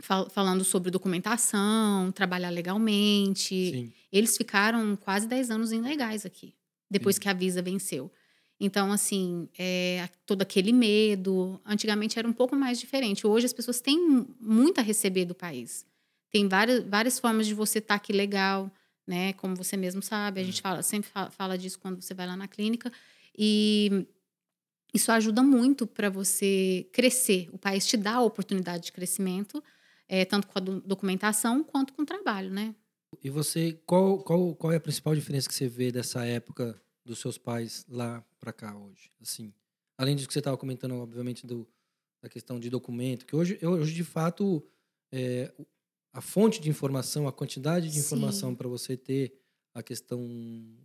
fal 0.00 0.28
falando 0.28 0.64
sobre 0.64 0.90
documentação, 0.90 2.10
trabalhar 2.12 2.50
legalmente. 2.50 3.70
Sim. 3.70 3.92
Eles 4.12 4.36
ficaram 4.36 4.96
quase 4.96 5.26
10 5.26 5.50
anos 5.50 5.72
ilegais 5.72 6.26
aqui, 6.26 6.54
depois 6.90 7.16
Sim. 7.16 7.22
que 7.22 7.28
a 7.28 7.32
Visa 7.32 7.62
venceu. 7.62 8.10
Então, 8.64 8.92
assim, 8.92 9.48
é, 9.58 10.08
todo 10.24 10.42
aquele 10.42 10.72
medo. 10.72 11.60
Antigamente 11.66 12.16
era 12.16 12.28
um 12.28 12.32
pouco 12.32 12.54
mais 12.54 12.78
diferente. 12.78 13.26
Hoje 13.26 13.46
as 13.46 13.52
pessoas 13.52 13.80
têm 13.80 14.24
muito 14.40 14.78
a 14.78 14.82
receber 14.82 15.24
do 15.24 15.34
país. 15.34 15.84
Tem 16.30 16.46
várias, 16.46 16.84
várias 16.84 17.18
formas 17.18 17.48
de 17.48 17.54
você 17.54 17.78
estar 17.80 17.94
tá 17.94 17.96
aqui 17.96 18.12
legal, 18.12 18.70
né? 19.04 19.32
Como 19.32 19.56
você 19.56 19.76
mesmo 19.76 20.00
sabe. 20.00 20.40
A 20.40 20.44
gente 20.44 20.60
é. 20.60 20.62
fala, 20.62 20.82
sempre 20.82 21.10
fala, 21.10 21.30
fala 21.30 21.58
disso 21.58 21.76
quando 21.78 22.00
você 22.00 22.14
vai 22.14 22.24
lá 22.24 22.36
na 22.36 22.46
clínica. 22.46 22.92
E 23.36 24.06
isso 24.92 25.10
ajuda 25.10 25.42
muito 25.42 25.86
para 25.86 26.10
você 26.10 26.88
crescer. 26.92 27.48
O 27.52 27.58
país 27.58 27.86
te 27.86 27.96
dá 27.96 28.14
a 28.14 28.22
oportunidade 28.22 28.84
de 28.84 28.92
crescimento, 28.92 29.62
é, 30.08 30.24
tanto 30.24 30.46
com 30.46 30.58
a 30.58 30.60
do, 30.60 30.80
documentação 30.80 31.64
quanto 31.64 31.92
com 31.92 32.02
o 32.02 32.06
trabalho, 32.06 32.50
né? 32.50 32.74
E 33.22 33.30
você, 33.30 33.80
qual, 33.86 34.18
qual, 34.22 34.54
qual 34.54 34.72
é 34.72 34.76
a 34.76 34.80
principal 34.80 35.14
diferença 35.14 35.48
que 35.48 35.54
você 35.54 35.68
vê 35.68 35.90
dessa 35.90 36.24
época 36.24 36.80
dos 37.04 37.18
seus 37.18 37.38
pais 37.38 37.84
lá 37.88 38.24
para 38.38 38.52
cá 38.52 38.76
hoje? 38.76 39.10
Assim, 39.20 39.52
além 39.96 40.14
disso 40.14 40.28
que 40.28 40.34
você 40.34 40.40
estava 40.40 40.56
comentando, 40.56 40.94
obviamente, 40.96 41.46
do, 41.46 41.68
da 42.22 42.28
questão 42.28 42.60
de 42.60 42.68
documento, 42.68 43.26
que 43.26 43.36
hoje, 43.36 43.58
hoje 43.62 43.94
de 43.94 44.04
fato, 44.04 44.62
é, 45.10 45.52
a 46.12 46.20
fonte 46.20 46.60
de 46.60 46.68
informação, 46.68 47.26
a 47.26 47.32
quantidade 47.32 47.90
de 47.90 47.98
informação 47.98 48.54
para 48.54 48.68
você 48.68 48.96
ter 48.96 49.34
a 49.74 49.82
questão 49.82 50.20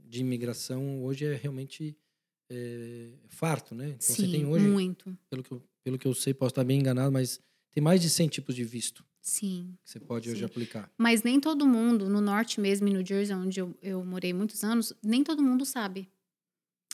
de 0.05 0.21
imigração 0.21 1.03
hoje 1.03 1.25
é 1.25 1.35
realmente 1.35 1.97
é, 2.49 3.09
farto, 3.29 3.75
né? 3.75 3.89
Então 3.89 4.15
Sim, 4.15 4.25
você 4.25 4.31
tem 4.31 4.45
hoje, 4.45 4.67
muito. 4.67 5.17
Pelo 5.29 5.43
que, 5.43 5.51
eu, 5.51 5.61
pelo 5.83 5.97
que 5.97 6.07
eu 6.07 6.13
sei, 6.13 6.33
posso 6.33 6.51
estar 6.51 6.63
bem 6.63 6.79
enganado, 6.79 7.11
mas 7.11 7.39
tem 7.71 7.83
mais 7.83 8.01
de 8.01 8.09
100 8.09 8.27
tipos 8.29 8.55
de 8.55 8.63
visto. 8.63 9.03
Sim. 9.21 9.77
Que 9.83 9.91
você 9.91 9.99
pode 9.99 10.27
Sim. 10.29 10.35
hoje 10.35 10.45
aplicar. 10.45 10.89
Mas 10.97 11.23
nem 11.23 11.39
todo 11.39 11.67
mundo, 11.67 12.09
no 12.09 12.21
norte 12.21 12.61
mesmo, 12.61 12.87
em 12.87 12.93
New 12.93 13.05
Jersey, 13.05 13.35
onde 13.35 13.59
eu, 13.59 13.77
eu 13.81 14.03
morei 14.03 14.33
muitos 14.33 14.63
anos, 14.63 14.93
nem 15.03 15.23
todo 15.23 15.43
mundo 15.43 15.65
sabe. 15.65 16.09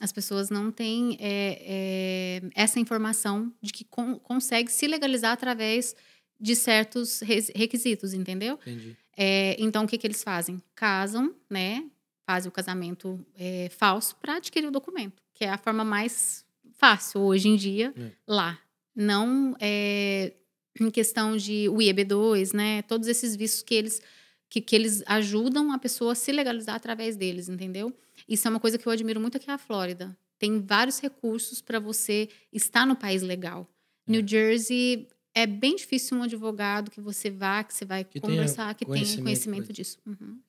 As 0.02 0.12
pessoas 0.12 0.50
não 0.50 0.72
têm 0.72 1.16
é, 1.20 1.62
é, 1.62 2.42
essa 2.56 2.80
informação 2.80 3.54
de 3.62 3.72
que 3.72 3.86
con 3.86 4.18
consegue 4.20 4.72
se 4.72 4.88
legalizar 4.88 5.32
através 5.32 5.96
de 6.40 6.56
certos 6.56 7.22
requisitos, 7.22 8.14
entendeu? 8.14 8.56
Entendi. 8.56 8.98
É, 9.16 9.56
então, 9.58 9.86
o 9.86 9.88
que, 9.88 9.98
que 9.98 10.06
eles 10.06 10.22
fazem? 10.22 10.62
Casam, 10.76 11.34
né? 11.50 11.90
Fazem 12.26 12.50
o 12.50 12.52
casamento 12.52 13.26
é, 13.36 13.70
falso 13.70 14.16
para 14.18 14.36
adquirir 14.36 14.68
o 14.68 14.72
documento, 14.72 15.23
que 15.34 15.44
é 15.44 15.50
a 15.50 15.58
forma 15.58 15.84
mais 15.84 16.46
fácil 16.74 17.22
hoje 17.22 17.48
em 17.48 17.56
dia 17.56 17.94
é. 17.98 18.12
lá. 18.28 18.60
Não 18.96 19.56
é, 19.60 20.34
em 20.80 20.90
questão 20.92 21.36
de 21.36 21.68
o 21.70 21.78
IEB2, 21.78 22.54
né? 22.54 22.82
Todos 22.84 23.08
esses 23.08 23.36
vistos 23.36 23.63
que 23.63 23.74
eles, 23.74 24.02
que, 24.50 24.62
que 24.62 24.75
eles 24.75 25.04
ajudam 25.06 25.72
a 25.72 25.80
pessoa 25.80 26.12
a 26.12 26.16
se 26.16 26.32
legalizar 26.32 26.75
através 26.75 27.16
deles, 27.16 27.50
entendeu? 27.50 27.94
Isso 28.28 28.48
é 28.48 28.52
uma 28.52 28.60
coisa 28.60 28.78
que 28.78 28.88
eu 28.88 28.92
admiro 28.92 29.20
muito 29.20 29.38
aqui 29.38 29.48
na 29.48 29.58
Flórida. 29.58 30.16
Tem 30.38 30.60
vários 30.62 31.00
recursos 31.00 31.62
para 31.62 31.80
você 31.80 32.30
estar 32.52 32.86
no 32.86 32.96
país 32.96 33.22
legal. 33.22 33.68
New 34.08 34.22
é. 34.22 34.28
Jersey 34.28 35.08
é 35.34 35.48
bem 35.48 35.75
difícil 35.75 36.18
um 36.18 36.24
advogado 36.24 36.92
que 36.92 37.02
você 37.02 37.30
vá, 37.30 37.63
que 37.63 37.74
você 37.74 37.86
vai 37.86 38.04
que 38.04 38.20
conversar, 38.20 38.75
que 38.75 38.86
tenha 38.86 39.18
conhecimento 39.18 39.74
disso. 39.74 39.98
Uhum. 40.06 40.40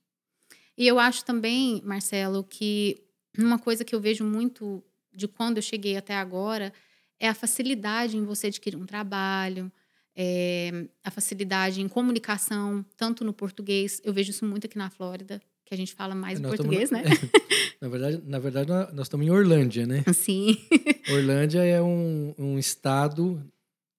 E 0.76 0.86
eu 0.86 0.98
acho 0.98 1.24
também, 1.24 1.80
Marcelo, 1.84 2.42
que 2.42 3.02
uma 3.38 3.58
coisa 3.58 3.84
que 3.84 3.94
eu 3.94 4.00
vejo 4.00 4.24
muito 4.24 4.82
de 5.12 5.28
quando 5.28 5.58
eu 5.58 5.62
cheguei 5.62 5.96
até 5.96 6.14
agora 6.14 6.72
é 7.18 7.28
a 7.28 7.34
facilidade 7.34 8.16
em 8.16 8.24
você 8.24 8.48
adquirir 8.48 8.76
um 8.76 8.86
trabalho, 8.86 9.70
é, 10.16 10.86
a 11.02 11.10
facilidade 11.10 11.80
em 11.80 11.88
comunicação, 11.88 12.84
tanto 12.96 13.24
no 13.24 13.32
português. 13.32 14.00
Eu 14.04 14.12
vejo 14.12 14.30
isso 14.30 14.44
muito 14.44 14.66
aqui 14.66 14.76
na 14.76 14.90
Flórida, 14.90 15.40
que 15.64 15.74
a 15.74 15.76
gente 15.76 15.94
fala 15.94 16.14
mais 16.14 16.38
nós 16.40 16.54
português, 16.54 16.90
né? 16.90 17.02
na 17.80 17.88
verdade, 17.88 18.22
na 18.26 18.38
verdade, 18.38 18.70
nós 18.92 19.06
estamos 19.06 19.26
em 19.26 19.30
Orlândia, 19.30 19.86
né? 19.86 20.04
Sim. 20.12 20.56
Orlândia 21.10 21.64
é 21.64 21.80
um, 21.80 22.34
um 22.38 22.58
estado 22.58 23.42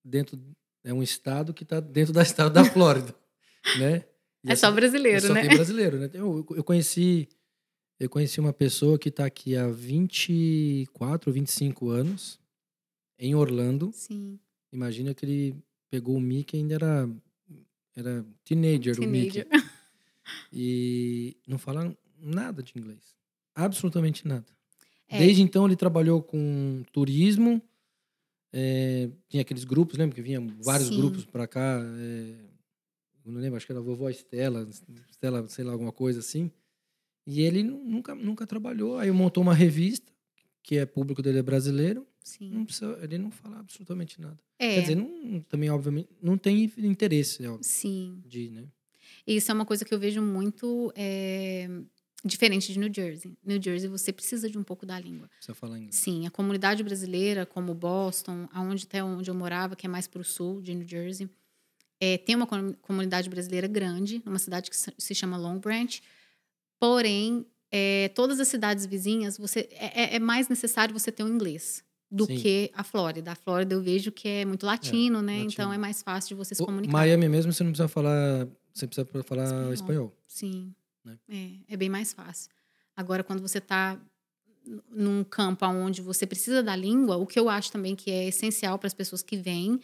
dentro 0.03 0.39
é 0.83 0.93
um 0.93 1.01
estado 1.01 1.51
que 1.51 1.63
está 1.63 1.79
dentro 1.79 2.13
da 2.13 2.21
estado 2.21 2.53
da 2.53 2.63
Flórida, 2.63 3.13
né? 3.79 4.05
E 4.47 4.51
é 4.51 4.55
só 4.55 4.71
brasileiro, 4.71 5.25
só 5.25 5.33
né? 5.33 5.41
Só 5.41 5.47
tem 5.47 5.57
brasileiro, 5.57 5.97
né? 5.97 6.07
Eu, 6.13 6.45
eu 6.51 6.63
conheci 6.63 7.27
eu 7.99 8.09
conheci 8.09 8.39
uma 8.39 8.53
pessoa 8.53 8.99
que 8.99 9.09
está 9.09 9.25
aqui 9.25 9.55
há 9.55 9.67
24 9.67 11.29
ou 11.29 11.33
25 11.33 11.89
anos 11.89 12.39
em 13.17 13.35
Orlando. 13.35 13.91
Sim. 13.93 14.39
Imagina 14.71 15.13
que 15.13 15.25
ele 15.25 15.55
pegou 15.89 16.15
o 16.15 16.21
Mickey 16.21 16.57
ainda 16.57 16.75
era 16.75 17.09
era 17.95 18.25
teenager, 18.43 18.95
teenager. 18.95 19.07
o 19.07 19.09
Mickey. 19.11 19.45
E 20.51 21.37
não 21.47 21.59
fala 21.59 21.95
nada 22.17 22.63
de 22.63 22.73
inglês. 22.75 23.15
Absolutamente 23.53 24.27
nada. 24.27 24.45
É. 25.07 25.19
Desde 25.19 25.43
então 25.43 25.65
ele 25.67 25.75
trabalhou 25.75 26.19
com 26.21 26.83
turismo, 26.91 27.61
é, 28.51 29.09
tinha 29.29 29.41
aqueles 29.41 29.63
grupos, 29.63 29.97
lembra 29.97 30.15
que 30.15 30.21
vinha 30.21 30.41
vários 30.63 30.89
Sim. 30.89 30.97
grupos 30.97 31.25
para 31.25 31.45
cá? 31.45 31.79
É, 31.79 32.35
não 33.23 33.39
lembro, 33.39 33.57
acho 33.57 33.65
que 33.65 33.71
era 33.71 33.79
a 33.79 33.83
vovó 33.83 34.09
Estela, 34.09 34.67
Estela, 35.11 35.47
sei 35.47 35.63
lá, 35.63 35.73
alguma 35.73 35.91
coisa 35.91 36.19
assim. 36.19 36.51
E 37.25 37.41
ele 37.41 37.63
nunca, 37.63 38.13
nunca 38.13 38.45
trabalhou. 38.45 38.97
Aí 38.97 39.11
montou 39.11 39.41
uma 39.43 39.53
revista, 39.53 40.11
que 40.61 40.77
é 40.77 40.85
público 40.85 41.21
dele 41.21 41.39
é 41.39 41.43
brasileiro. 41.43 42.05
Sim. 42.23 42.51
Não 42.51 42.65
precisa, 42.65 42.97
ele 43.01 43.17
não 43.17 43.31
fala 43.31 43.59
absolutamente 43.59 44.19
nada. 44.19 44.39
É. 44.57 44.75
Quer 44.75 44.81
dizer, 44.81 44.95
não, 44.95 45.41
também, 45.41 45.69
obviamente, 45.69 46.09
não 46.21 46.37
tem 46.37 46.71
interesse, 46.77 47.43
é 47.43 47.49
óbvio, 47.49 47.63
Sim. 47.63 48.21
De, 48.25 48.49
né? 48.49 48.65
Isso 49.27 49.51
é 49.51 49.53
uma 49.53 49.65
coisa 49.65 49.85
que 49.85 49.93
eu 49.93 49.99
vejo 49.99 50.21
muito 50.21 50.91
é, 50.95 51.67
Diferente 52.25 52.73
de 52.73 52.79
New 52.79 52.91
Jersey. 52.91 53.37
New 53.45 53.61
Jersey 53.61 53.87
você 53.87 54.11
precisa 54.11 54.49
de 54.49 54.57
um 54.57 54.63
pouco 54.63 54.83
da 54.83 54.99
língua. 54.99 55.27
Precisa 55.27 55.53
falar 55.53 55.77
inglês. 55.77 55.95
Sim, 55.95 56.25
a 56.25 56.31
comunidade 56.31 56.83
brasileira, 56.83 57.45
como 57.45 57.71
Boston, 57.75 58.49
aonde 58.51 58.85
até 58.85 59.03
onde 59.03 59.29
eu 59.29 59.35
morava, 59.35 59.75
que 59.75 59.85
é 59.85 59.89
mais 59.89 60.07
para 60.07 60.21
o 60.21 60.25
sul 60.25 60.59
de 60.59 60.73
New 60.73 60.87
Jersey, 60.87 61.29
é, 61.99 62.17
tem 62.17 62.35
uma 62.35 62.47
comunidade 62.81 63.29
brasileira 63.29 63.67
grande, 63.67 64.23
numa 64.25 64.39
cidade 64.39 64.71
que 64.71 64.75
se 64.75 65.15
chama 65.15 65.37
Long 65.37 65.59
Branch. 65.59 66.01
Porém, 66.79 67.45
é, 67.71 68.09
todas 68.09 68.39
as 68.39 68.47
cidades 68.47 68.85
vizinhas, 68.85 69.37
você 69.37 69.67
é, 69.71 70.03
é, 70.03 70.15
é 70.15 70.19
mais 70.19 70.47
necessário 70.47 70.97
você 70.97 71.11
ter 71.11 71.23
um 71.23 71.29
inglês 71.29 71.83
do 72.11 72.25
Sim. 72.25 72.37
que 72.37 72.71
a 72.73 72.83
Flórida. 72.83 73.31
A 73.31 73.35
Flórida 73.35 73.75
eu 73.75 73.81
vejo 73.81 74.11
que 74.11 74.27
é 74.27 74.45
muito 74.45 74.65
latino, 74.65 75.19
é, 75.19 75.21
né? 75.21 75.33
Latino. 75.33 75.51
Então 75.51 75.73
é 75.73 75.77
mais 75.77 76.01
fácil 76.01 76.29
de 76.29 76.35
você 76.35 76.55
se 76.55 76.63
comunicar. 76.63 76.93
Miami 76.93 77.27
mesmo 77.27 77.51
você 77.51 77.63
não 77.63 77.71
precisa 77.71 77.87
falar, 77.87 78.47
você 78.73 78.87
precisa 78.87 79.05
falar 79.23 79.45
espanhol. 79.45 79.73
espanhol. 79.73 80.17
Sim. 80.27 80.73
Né? 81.03 81.17
É, 81.29 81.73
é 81.73 81.77
bem 81.77 81.89
mais 81.89 82.13
fácil. 82.13 82.51
Agora, 82.95 83.23
quando 83.23 83.41
você 83.41 83.57
está 83.57 83.99
num 84.89 85.23
campo 85.23 85.65
onde 85.65 86.01
você 86.01 86.25
precisa 86.25 86.63
da 86.63 86.75
língua, 86.75 87.17
o 87.17 87.25
que 87.25 87.39
eu 87.39 87.49
acho 87.49 87.71
também 87.71 87.95
que 87.95 88.09
é 88.09 88.27
essencial 88.27 88.79
para 88.79 88.87
as 88.87 88.93
pessoas 88.93 89.21
que 89.21 89.37
vêm 89.37 89.79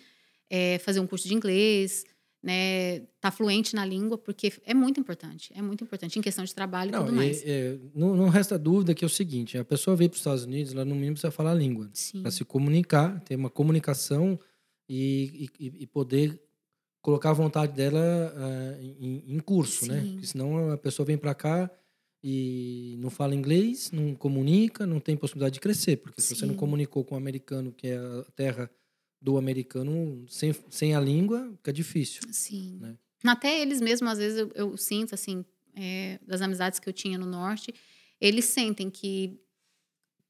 é 0.50 0.80
fazer 0.80 1.00
um 1.00 1.08
curso 1.08 1.28
de 1.28 1.34
inglês, 1.34 2.06
né, 2.44 3.02
tá 3.20 3.30
fluente 3.30 3.76
na 3.76 3.86
língua, 3.86 4.18
porque 4.18 4.52
é 4.66 4.74
muito 4.74 5.00
importante, 5.00 5.52
é 5.56 5.62
muito 5.62 5.84
importante 5.84 6.18
em 6.18 6.22
questão 6.22 6.44
de 6.44 6.54
trabalho 6.56 6.90
e 6.90 6.92
não, 6.92 7.06
tudo 7.06 7.16
mais. 7.16 7.44
É, 7.46 7.78
não, 7.94 8.16
não, 8.16 8.30
resta 8.30 8.58
dúvida 8.58 8.96
que 8.96 9.06
é 9.06 9.08
o 9.08 9.10
seguinte, 9.10 9.58
a 9.58 9.64
pessoa 9.64 9.96
veio 9.96 10.10
para 10.10 10.16
os 10.16 10.22
Estados 10.22 10.44
Unidos, 10.44 10.74
ela 10.74 10.84
no 10.84 10.96
mínimo 10.96 11.14
precisa 11.14 11.32
falar 11.32 11.52
a 11.52 11.56
língua, 11.56 11.90
para 12.22 12.32
se 12.32 12.44
comunicar, 12.44 13.20
ter 13.22 13.36
uma 13.36 13.50
comunicação 13.50 14.40
e, 14.90 15.50
e, 15.60 15.84
e 15.84 15.88
poder 15.88 16.42
colocar 17.02 17.30
a 17.32 17.34
vontade 17.34 17.74
dela 17.74 18.34
uh, 18.36 18.82
em, 18.82 19.24
em, 19.28 19.40
curso, 19.40 19.88
né? 19.88 20.02
Sim. 20.02 20.06
né? 20.06 20.12
Porque 20.12 20.28
senão 20.28 20.72
a 20.72 20.78
pessoa 20.78 21.06
vem 21.06 21.18
para 21.18 21.34
cá 21.34 21.70
e 22.24 22.96
não 23.00 23.10
fala 23.10 23.36
inglês, 23.36 23.92
não 23.92 24.14
comunica, 24.14 24.86
não 24.86 25.00
tem 25.00 25.18
possibilidade 25.18 25.56
de 25.56 25.60
crescer. 25.60 25.98
Porque 25.98 26.22
Sim. 26.22 26.36
se 26.36 26.40
você 26.40 26.46
não 26.46 26.56
comunicou 26.56 27.04
com 27.04 27.16
o 27.16 27.18
americano, 27.18 27.72
que 27.72 27.88
é 27.88 27.98
a 27.98 28.24
terra 28.36 28.70
do 29.22 29.38
americano, 29.38 30.26
sem, 30.28 30.54
sem 30.70 30.96
a 30.96 31.00
língua, 31.00 31.52
fica 31.58 31.72
difícil. 31.72 32.24
Sim. 32.32 32.80
Né? 32.82 32.98
Até 33.24 33.62
eles 33.62 33.80
mesmos, 33.80 34.12
às 34.12 34.18
vezes, 34.18 34.40
eu, 34.40 34.52
eu 34.56 34.78
sinto, 34.78 35.14
assim, 35.14 35.46
é, 35.76 36.20
das 36.26 36.42
amizades 36.42 36.80
que 36.80 36.90
eu 36.90 36.94
tinha 36.94 37.18
no 37.18 37.26
Norte, 37.26 37.74
eles 38.20 38.46
sentem 38.46 38.90
que 38.90 39.40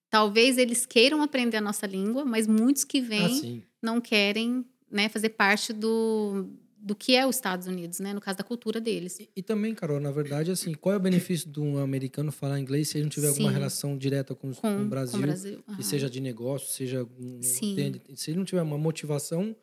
talvez 0.10 0.58
eles 0.58 0.86
queiram 0.86 1.22
aprender 1.22 1.58
a 1.58 1.62
nossa 1.62 1.88
língua, 1.88 2.26
mas 2.26 2.46
muitos 2.48 2.84
que 2.84 3.00
vêm 3.00 3.64
ah, 3.64 3.68
não 3.82 4.02
querem 4.02 4.66
né, 4.90 5.08
fazer 5.08 5.30
parte 5.30 5.72
do, 5.72 6.50
do 6.82 6.96
que 6.96 7.16
é 7.16 7.28
os 7.28 7.36
Estados 7.36 7.68
Unidos, 7.68 8.00
né? 8.00 8.12
No 8.14 8.20
caso 8.20 8.40
da 8.40 8.44
cultura 8.44 8.82
deles. 8.82 9.20
E, 9.20 9.30
e, 9.36 9.44
também, 9.44 9.76
Carol, 9.76 10.00
na 10.00 10.10
verdade, 10.10 10.50
assim, 10.50 10.74
qual 10.74 10.94
é 10.94 10.98
o 10.98 11.00
benefício 11.00 11.50
de 11.50 11.60
um 11.60 11.78
americano 11.78 12.32
falar 12.32 12.60
inglês 12.60 12.90
se 12.90 12.98
ele 12.98 13.04
não 13.04 13.10
tiver 13.10 13.28
Sim. 13.28 13.34
alguma 13.34 13.52
relação 13.52 13.98
direta 13.98 14.34
com, 14.34 14.52
com, 14.52 14.62
com 14.62 14.82
o 14.82 14.88
Brasil, 14.88 15.12
com 15.12 15.18
o 15.18 15.22
Brasil. 15.22 15.64
Uhum. 15.68 15.82
seja 15.82 16.10
de 16.10 16.20
negócio, 16.20 16.68
seja 16.70 17.08
Sim. 17.42 18.02
se 18.16 18.32
ele 18.32 18.38
não 18.40 18.46
tiver 18.46 18.64
uma 18.64 18.80
motivação, 18.80 19.56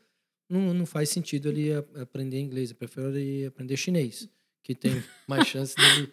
não, 0.49 0.73
não 0.73 0.87
faz 0.87 1.09
sentido 1.11 1.49
ele 1.49 1.73
aprender 2.01 2.39
inglês. 2.39 2.71
Eu 2.71 2.77
prefiro 2.77 3.09
ele 3.17 3.47
aprender 3.47 3.77
chinês, 3.77 4.29
que 4.63 4.75
tem 4.75 5.03
mais 5.27 5.47
chance 5.49 5.75
de 5.75 5.83
estar 5.83 6.11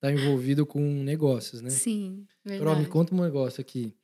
tá 0.00 0.12
envolvido 0.12 0.64
com 0.64 0.80
negócios, 0.80 1.60
né? 1.60 1.68
Sim, 1.68 2.26
verdade. 2.42 2.64
Carol, 2.64 2.80
me 2.80 2.86
conta 2.86 3.14
um 3.14 3.22
negócio 3.22 3.60
aqui. 3.60 3.94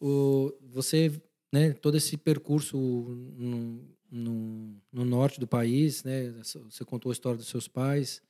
O, 0.00 0.52
você, 0.60 1.12
né, 1.52 1.72
todo 1.72 1.96
esse 1.96 2.16
percurso 2.16 2.76
no, 2.76 3.93
no, 4.14 4.80
no, 4.92 5.04
norte 5.04 5.40
do 5.40 5.46
país, 5.46 6.04
né? 6.04 6.32
Você 6.42 6.84
contou 6.84 7.10
a 7.10 7.12
história 7.12 7.36
dos 7.36 7.48
seus 7.48 7.66
pais. 7.66 8.22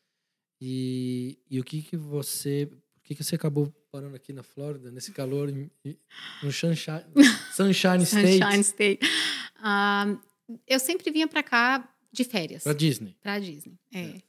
E, 0.60 1.38
e 1.50 1.60
o 1.60 1.64
que 1.64 1.82
que 1.82 1.96
você... 1.96 2.66
Por 2.66 3.08
que, 3.08 3.14
que 3.14 3.22
você 3.22 3.34
acabou 3.34 3.70
parando 3.92 4.16
aqui 4.16 4.32
na 4.32 4.42
Flórida, 4.42 4.90
nesse 4.90 5.12
calor, 5.12 5.52
no 5.52 6.50
Sunshine, 6.50 7.04
Sunshine 7.52 8.02
State? 8.02 8.38
Sunshine 8.38 8.60
State. 8.60 9.06
Uh, 9.58 10.18
eu 10.66 10.78
sempre 10.78 11.10
vinha 11.10 11.28
para 11.28 11.42
cá 11.42 11.86
de 12.10 12.24
férias. 12.24 12.62
Para 12.62 12.72
Disney. 12.72 13.14
Para 13.22 13.38
Disney, 13.38 13.78
é. 13.92 14.00
é. 14.00 14.22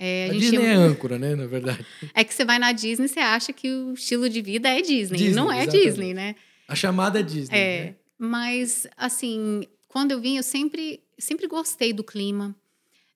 É, 0.00 0.28
a, 0.30 0.32
a 0.32 0.36
Disney 0.36 0.64
é 0.64 0.74
âncora, 0.74 1.18
né, 1.18 1.36
na 1.36 1.46
verdade. 1.46 1.84
É 2.12 2.24
que 2.24 2.34
você 2.34 2.44
vai 2.44 2.58
na 2.58 2.72
Disney, 2.72 3.06
você 3.06 3.20
acha 3.20 3.52
que 3.52 3.70
o 3.70 3.94
estilo 3.94 4.28
de 4.28 4.42
vida 4.42 4.68
é 4.68 4.80
Disney. 4.80 5.16
Disney 5.16 5.34
não 5.34 5.50
é 5.50 5.62
exatamente. 5.62 5.86
Disney, 5.86 6.14
né? 6.14 6.36
A 6.66 6.74
chamada 6.74 7.20
é 7.20 7.22
Disney. 7.22 7.56
É. 7.56 7.84
Né? 7.84 7.96
Mas, 8.18 8.86
assim, 8.96 9.62
quando 9.88 10.12
eu 10.12 10.20
vim, 10.20 10.36
eu 10.36 10.42
sempre, 10.42 11.02
sempre 11.18 11.46
gostei 11.46 11.92
do 11.92 12.04
clima. 12.04 12.54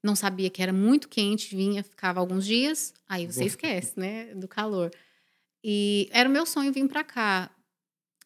Não 0.02 0.16
sabia 0.16 0.50
que 0.50 0.62
era 0.62 0.72
muito 0.72 1.08
quente, 1.08 1.54
vinha, 1.54 1.82
ficava 1.84 2.18
alguns 2.18 2.44
dias, 2.44 2.92
aí 3.08 3.26
você 3.26 3.44
esquece, 3.44 3.92
né, 3.96 4.34
do 4.34 4.48
calor. 4.48 4.90
E 5.62 6.08
era 6.10 6.28
o 6.28 6.32
meu 6.32 6.44
sonho 6.44 6.72
vir 6.72 6.88
para 6.88 7.04
cá, 7.04 7.50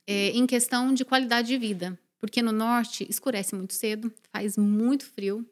é, 0.07 0.29
em 0.31 0.47
questão 0.47 0.95
de 0.95 1.05
qualidade 1.05 1.49
de 1.49 1.59
vida. 1.59 1.99
Porque 2.19 2.41
no 2.41 2.53
norte 2.53 3.07
escurece 3.11 3.55
muito 3.55 3.75
cedo, 3.75 4.11
faz 4.33 4.57
muito 4.57 5.05
frio 5.05 5.47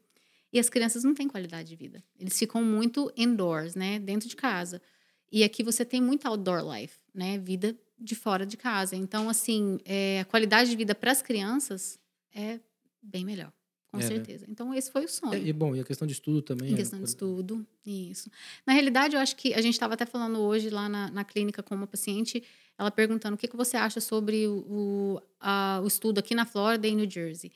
e 0.52 0.58
as 0.58 0.70
crianças 0.70 1.04
não 1.04 1.14
têm 1.14 1.28
qualidade 1.28 1.68
de 1.68 1.76
vida. 1.76 2.02
Eles 2.18 2.38
ficam 2.38 2.62
muito 2.62 3.12
indoors, 3.16 3.74
né, 3.74 3.98
dentro 3.98 4.28
de 4.28 4.36
casa. 4.36 4.80
E 5.30 5.42
aqui 5.42 5.62
você 5.62 5.84
tem 5.84 6.00
muito 6.00 6.26
outdoor 6.26 6.62
life, 6.72 6.96
né, 7.12 7.38
vida 7.38 7.76
de 7.98 8.14
fora 8.14 8.46
de 8.46 8.56
casa. 8.56 8.96
Então, 8.96 9.28
assim, 9.28 9.78
é, 9.84 10.20
a 10.20 10.24
qualidade 10.24 10.70
de 10.70 10.76
vida 10.76 10.94
para 10.94 11.10
as 11.10 11.20
crianças 11.20 11.98
é 12.32 12.60
bem 13.04 13.24
melhor, 13.24 13.52
com 13.88 13.98
É, 13.98 14.00
né? 14.00 14.06
certeza. 14.08 14.46
Então, 14.48 14.72
esse 14.74 14.90
foi 14.90 15.04
o 15.04 15.08
sonho. 15.08 15.46
E, 15.46 15.52
bom, 15.52 15.74
e 15.76 15.80
a 15.80 15.84
questão 15.84 16.06
de 16.06 16.12
estudo 16.14 16.40
também. 16.42 16.70
Em 16.70 16.74
é 16.74 16.76
questão 16.76 16.98
de 16.98 17.02
coisa- 17.02 17.12
estudo, 17.14 17.66
isso. 17.86 18.30
Na 18.66 18.72
realidade, 18.72 19.14
eu 19.14 19.20
acho 19.20 19.36
que 19.36 19.52
a 19.54 19.60
gente 19.60 19.74
estava 19.74 19.94
até 19.94 20.06
falando 20.06 20.38
hoje 20.40 20.70
lá 20.70 20.88
na, 20.88 21.10
na 21.10 21.24
clínica 21.24 21.62
com 21.62 21.74
uma 21.74 21.86
paciente, 21.86 22.42
ela 22.78 22.90
perguntando 22.90 23.34
o 23.34 23.38
que, 23.38 23.46
que 23.46 23.56
você 23.56 23.76
acha 23.76 24.00
sobre 24.00 24.48
o, 24.48 25.20
a- 25.38 25.80
o 25.82 25.86
estudo 25.86 26.18
aqui 26.18 26.34
na 26.34 26.44
Flórida 26.46 26.88
e 26.88 26.94
New 26.94 27.08
Jersey. 27.10 27.52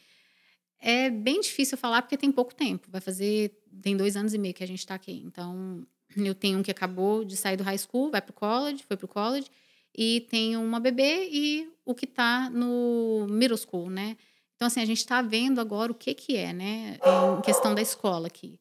É 0.81 1.11
bem 1.11 1.41
difícil 1.41 1.77
falar 1.77 2.03
porque 2.03 2.17
tem 2.17 2.31
pouco 2.31 2.55
tempo. 2.55 2.89
Vai 2.91 3.01
fazer. 3.01 3.51
Tem 3.83 3.97
dois 3.97 4.17
anos 4.17 4.33
e 4.33 4.39
meio 4.39 4.55
que 4.55 4.63
a 4.63 4.67
gente 4.67 4.79
está 4.79 4.95
aqui. 4.95 5.23
Então, 5.27 5.85
eu 6.17 6.35
tenho 6.35 6.59
um 6.59 6.63
que 6.63 6.71
acabou 6.71 7.25
de 7.25 7.37
sair 7.37 7.57
do 7.57 7.65
high 7.65 7.79
school, 7.79 8.11
vai 8.11 8.23
para 8.23 8.31
o 8.31 8.35
college, 8.35 8.85
foi 8.87 8.97
para 8.97 9.05
o 9.05 9.09
college, 9.09 9.49
e 9.97 10.21
tenho 10.31 10.61
uma 10.63 10.79
bebê 10.79 11.29
e 11.33 11.69
o 11.85 11.95
que 11.95 12.05
está 12.05 12.49
no 12.51 13.27
middle 13.29 13.57
school, 13.59 13.91
né? 13.91 14.17
Então, 14.59 14.67
assim, 14.67 14.81
a 14.81 14.85
gente 14.85 14.99
está 14.99 15.23
vendo 15.23 15.61
agora 15.61 15.93
o 15.93 15.95
que, 15.95 16.13
que 16.13 16.37
é, 16.37 16.53
né? 16.53 16.99
Em 17.39 17.43
questão 17.43 17.77
da 17.77 17.81
escola 17.81 18.27
aqui. 18.27 18.59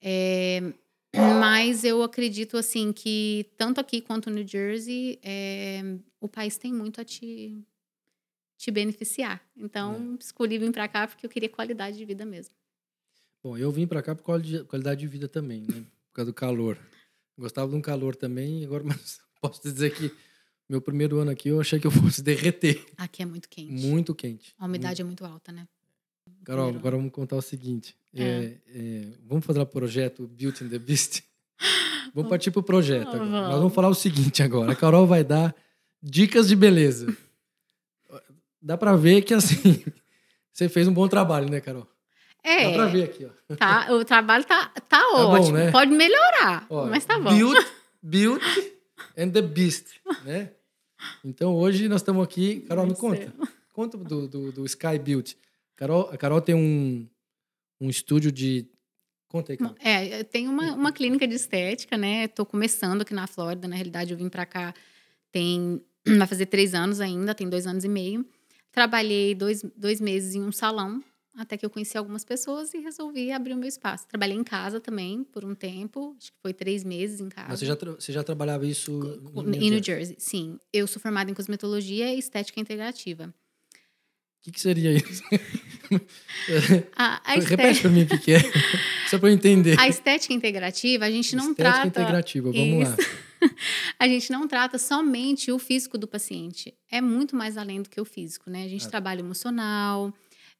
É, 0.00 0.72
mas 1.14 1.84
eu 1.84 2.02
acredito, 2.02 2.56
assim, 2.56 2.94
que 2.94 3.44
tanto 3.58 3.78
aqui 3.78 4.00
quanto 4.00 4.30
no 4.30 4.36
New 4.36 4.48
Jersey, 4.48 5.18
é, 5.22 5.82
o 6.18 6.28
país 6.28 6.56
tem 6.56 6.72
muito 6.72 6.98
a 6.98 7.04
te, 7.04 7.62
te 8.56 8.70
beneficiar. 8.70 9.46
Então, 9.54 10.16
escolhi 10.18 10.56
vir 10.56 10.72
para 10.72 10.88
cá 10.88 11.06
porque 11.06 11.26
eu 11.26 11.30
queria 11.30 11.50
qualidade 11.50 11.98
de 11.98 12.06
vida 12.06 12.24
mesmo. 12.24 12.54
Bom, 13.44 13.58
eu 13.58 13.70
vim 13.70 13.86
pra 13.86 14.00
cá 14.00 14.14
por 14.14 14.24
qualidade 14.66 15.00
de 15.02 15.06
vida 15.06 15.28
também, 15.28 15.60
né? 15.60 15.84
Por 16.08 16.14
causa 16.14 16.30
do 16.30 16.34
calor. 16.34 16.78
Gostava 17.36 17.70
de 17.70 17.76
um 17.76 17.82
calor 17.82 18.16
também, 18.16 18.64
agora 18.64 18.82
mas 18.88 19.20
posso 19.42 19.62
dizer 19.62 19.94
que 19.94 20.10
meu 20.68 20.80
primeiro 20.80 21.18
ano 21.18 21.30
aqui 21.30 21.48
eu 21.48 21.60
achei 21.60 21.78
que 21.80 21.86
eu 21.86 21.90
fosse 21.90 22.20
derreter. 22.22 22.84
Aqui 22.96 23.22
é 23.22 23.26
muito 23.26 23.48
quente. 23.48 23.72
Muito 23.72 24.14
quente. 24.14 24.54
A 24.58 24.66
umidade 24.66 25.00
é 25.00 25.04
muito 25.04 25.24
alta, 25.24 25.50
né? 25.52 25.66
Carol, 26.44 26.64
primeiro 26.64 26.78
agora 26.80 26.96
vamos 26.96 27.12
contar 27.12 27.36
o 27.36 27.42
seguinte. 27.42 27.94
É. 28.14 28.22
É, 28.22 28.56
é, 28.68 29.08
vamos 29.26 29.44
fazer 29.44 29.60
o 29.60 29.66
projeto 29.66 30.26
Beauty 30.26 30.64
and 30.64 30.68
the 30.68 30.78
Beast? 30.78 31.22
Vamos 32.14 32.30
partir 32.30 32.50
pro 32.50 32.62
projeto 32.62 33.08
agora. 33.08 33.24
Nós 33.26 33.58
Vamos. 33.58 33.74
falar 33.74 33.88
o 33.88 33.94
seguinte 33.94 34.42
agora. 34.42 34.72
A 34.72 34.74
Carol 34.74 35.06
vai 35.06 35.22
dar 35.22 35.54
dicas 36.02 36.48
de 36.48 36.56
beleza. 36.56 37.14
Dá 38.62 38.78
pra 38.78 38.96
ver 38.96 39.22
que, 39.22 39.34
assim, 39.34 39.84
você 40.52 40.68
fez 40.70 40.88
um 40.88 40.92
bom 40.92 41.06
trabalho, 41.06 41.50
né, 41.50 41.60
Carol? 41.60 41.82
Dá 42.42 42.72
pra 42.72 42.88
É, 42.88 42.90
ver 42.90 43.02
aqui, 43.04 43.26
ó. 43.26 43.56
tá, 43.56 43.92
o 43.92 44.04
trabalho 44.06 44.44
tá, 44.44 44.68
tá, 44.88 45.00
bom, 45.12 45.32
ótimo. 45.32 45.58
né? 45.58 45.70
Pode 45.70 45.90
melhorar, 45.92 46.66
Ó, 46.70 46.86
mas 46.86 47.04
tá 47.04 47.18
bom. 47.18 47.28
Beauty, 47.36 47.66
Beauty 48.02 48.72
and 49.16 49.30
the 49.30 49.42
Beast, 49.42 50.00
né? 50.24 50.52
Então 51.24 51.54
hoje 51.54 51.88
nós 51.88 52.00
estamos 52.00 52.22
aqui. 52.22 52.60
Carol, 52.60 52.86
me 52.86 52.94
conta. 52.94 53.32
Conta 53.72 53.96
do, 53.96 54.26
do, 54.26 54.52
do 54.52 54.66
Sky 54.66 54.98
Beauty. 54.98 55.36
Carol, 55.76 56.08
a 56.10 56.16
Carol 56.16 56.40
tem 56.40 56.54
um, 56.54 57.06
um 57.80 57.88
estúdio 57.88 58.32
de. 58.32 58.66
Conta 59.28 59.52
aí, 59.52 59.56
Carol. 59.58 59.74
É, 59.80 60.20
eu 60.20 60.24
tenho 60.24 60.50
uma, 60.50 60.74
uma 60.74 60.92
clínica 60.92 61.26
de 61.28 61.34
estética, 61.34 61.96
né? 61.96 62.24
Estou 62.24 62.44
começando 62.44 63.02
aqui 63.02 63.14
na 63.14 63.26
Flórida. 63.26 63.68
Na 63.68 63.76
realidade, 63.76 64.12
eu 64.12 64.16
vim 64.16 64.28
para 64.28 64.46
cá 64.46 64.74
tem 65.30 65.82
vai 66.18 66.26
fazer 66.26 66.46
três 66.46 66.74
anos 66.74 67.00
ainda, 67.00 67.34
tem 67.34 67.48
dois 67.48 67.66
anos 67.66 67.84
e 67.84 67.88
meio. 67.88 68.24
Trabalhei 68.72 69.34
dois, 69.34 69.62
dois 69.76 70.00
meses 70.00 70.34
em 70.34 70.42
um 70.42 70.52
salão, 70.52 71.02
até 71.38 71.56
que 71.56 71.64
eu 71.64 71.70
conheci 71.70 71.96
algumas 71.96 72.24
pessoas 72.24 72.74
e 72.74 72.78
resolvi 72.78 73.30
abrir 73.32 73.54
o 73.54 73.56
meu 73.56 73.68
espaço. 73.68 74.06
Trabalhei 74.08 74.36
em 74.36 74.42
casa 74.44 74.80
também 74.80 75.22
por 75.24 75.44
um 75.44 75.54
tempo, 75.54 76.14
acho 76.18 76.32
que 76.32 76.38
foi 76.42 76.52
três 76.52 76.82
meses 76.84 77.20
em 77.20 77.28
casa. 77.28 77.48
Mas 77.48 77.60
você 77.60 77.66
já, 77.66 77.74
você 77.74 78.12
já 78.12 78.22
trabalhava 78.24 78.66
isso 78.66 78.98
Co- 79.32 79.42
em 79.42 79.66
em 79.66 79.70
New 79.70 79.82
Jersey? 79.82 80.16
Sim. 80.18 80.58
Eu 80.72 80.86
sou 80.86 81.00
formada 81.00 81.30
em 81.30 81.34
cosmetologia 81.34 82.12
e 82.12 82.18
estética 82.18 82.60
integrativa. 82.60 83.32
O 84.40 84.40
que, 84.42 84.52
que 84.52 84.60
seria 84.60 84.92
isso? 84.92 85.22
A, 86.96 87.20
a, 87.32 87.34
Repete 87.34 87.48
estética, 87.52 87.80
pra 87.82 87.90
mim 87.90 88.02
o 88.02 88.06
que, 88.06 88.18
que 88.18 88.32
é. 88.32 88.40
Só 89.08 89.18
pra 89.18 89.28
eu 89.30 89.32
entender. 89.34 89.78
a 89.78 89.88
estética 89.88 90.32
integrativa, 90.34 91.04
a 91.04 91.10
gente 91.10 91.34
não 91.34 91.50
Estética 91.50 91.72
trata. 91.72 91.86
integrativa, 91.88 92.52
vamos 92.52 92.88
lá. 92.88 92.96
a 93.98 94.06
gente 94.08 94.30
não 94.30 94.46
trata 94.46 94.78
somente 94.78 95.50
o 95.50 95.58
físico 95.58 95.96
do 95.96 96.06
paciente. 96.06 96.74
É 96.90 97.00
muito 97.00 97.34
mais 97.36 97.56
além 97.56 97.80
do 97.82 97.88
que 97.88 98.00
o 98.00 98.04
físico, 98.04 98.50
né? 98.50 98.64
A 98.64 98.68
gente 98.68 98.86
É. 98.86 98.88
trabalha 98.88 99.20
emocional, 99.20 100.12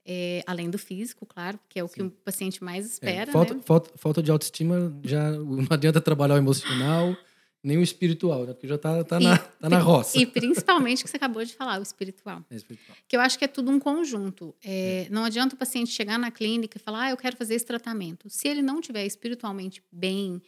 é, 0.04 0.42
além 0.46 0.70
do 0.70 0.78
físico, 0.78 1.26
claro, 1.26 1.58
que 1.68 1.78
é 1.78 1.84
o 1.84 1.88
que 1.88 2.00
Sim. 2.00 2.06
o 2.06 2.10
paciente 2.10 2.62
mais 2.64 2.84
É, 2.84 2.88
espera, 2.88 3.32
falta, 3.32 3.54
né? 3.54 3.60
falta, 3.64 3.90
falta 3.96 4.22
de 4.22 4.30
autoestima, 4.30 4.98
já 5.04 5.30
não 5.38 5.66
adianta 5.70 6.00
trabalhar 6.00 6.34
o 6.34 6.38
emocional, 6.38 7.16
nem 7.62 7.76
o 7.76 7.82
espiritual, 7.82 8.46
né? 8.46 8.52
Porque 8.54 8.68
já 8.68 8.78
tá, 8.78 9.02
tá, 9.04 9.18
na, 9.18 9.36
tá 9.36 9.68
na 9.68 9.78
roça. 9.80 10.16
E 10.16 10.24
principalmente 10.24 11.02
o 11.02 11.04
que 11.04 11.10
você 11.10 11.16
acabou 11.16 11.44
de 11.44 11.54
falar, 11.54 11.78
o 11.80 11.82
espiritual. 11.82 12.44
É 12.48 12.54
espiritual. 12.56 12.96
Que 13.06 13.16
eu 13.16 13.20
acho 13.20 13.36
que 13.38 13.44
é 13.44 13.48
tudo 13.48 13.70
um 13.70 13.80
conjunto. 13.80 14.54
É, 14.64 15.08
Não 15.10 15.24
adianta 15.24 15.54
o 15.56 15.58
paciente 15.58 15.90
chegar 15.90 16.18
na 16.18 16.30
clínica 16.30 16.78
e 16.78 16.80
falar, 16.80 17.06
ah, 17.06 17.10
eu 17.10 17.16
quero 17.16 17.36
fazer 17.36 17.54
esse 17.56 17.66
tratamento. 17.66 18.30
Se 18.30 18.46
ele 18.48 18.62
não 18.62 18.78
estiver 18.78 19.04
espiritualmente 19.04 19.82
bem 19.90 20.40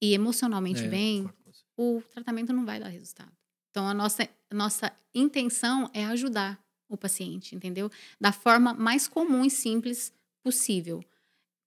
e 0.00 0.14
emocionalmente 0.14 0.84
É, 0.84 0.88
bem, 0.88 1.28
o 1.76 2.02
tratamento 2.12 2.52
não 2.52 2.64
vai 2.64 2.80
dar 2.80 2.88
resultado. 2.88 3.30
Então, 3.70 3.86
a 3.86 3.92
nossa, 3.92 4.28
a 4.50 4.54
nossa 4.54 4.92
intenção 5.14 5.90
é 5.92 6.04
ajudar 6.06 6.58
o 6.94 6.98
paciente, 6.98 7.54
entendeu? 7.54 7.90
Da 8.20 8.32
forma 8.32 8.72
mais 8.74 9.06
comum 9.08 9.44
e 9.44 9.50
simples 9.50 10.12
possível. 10.42 11.02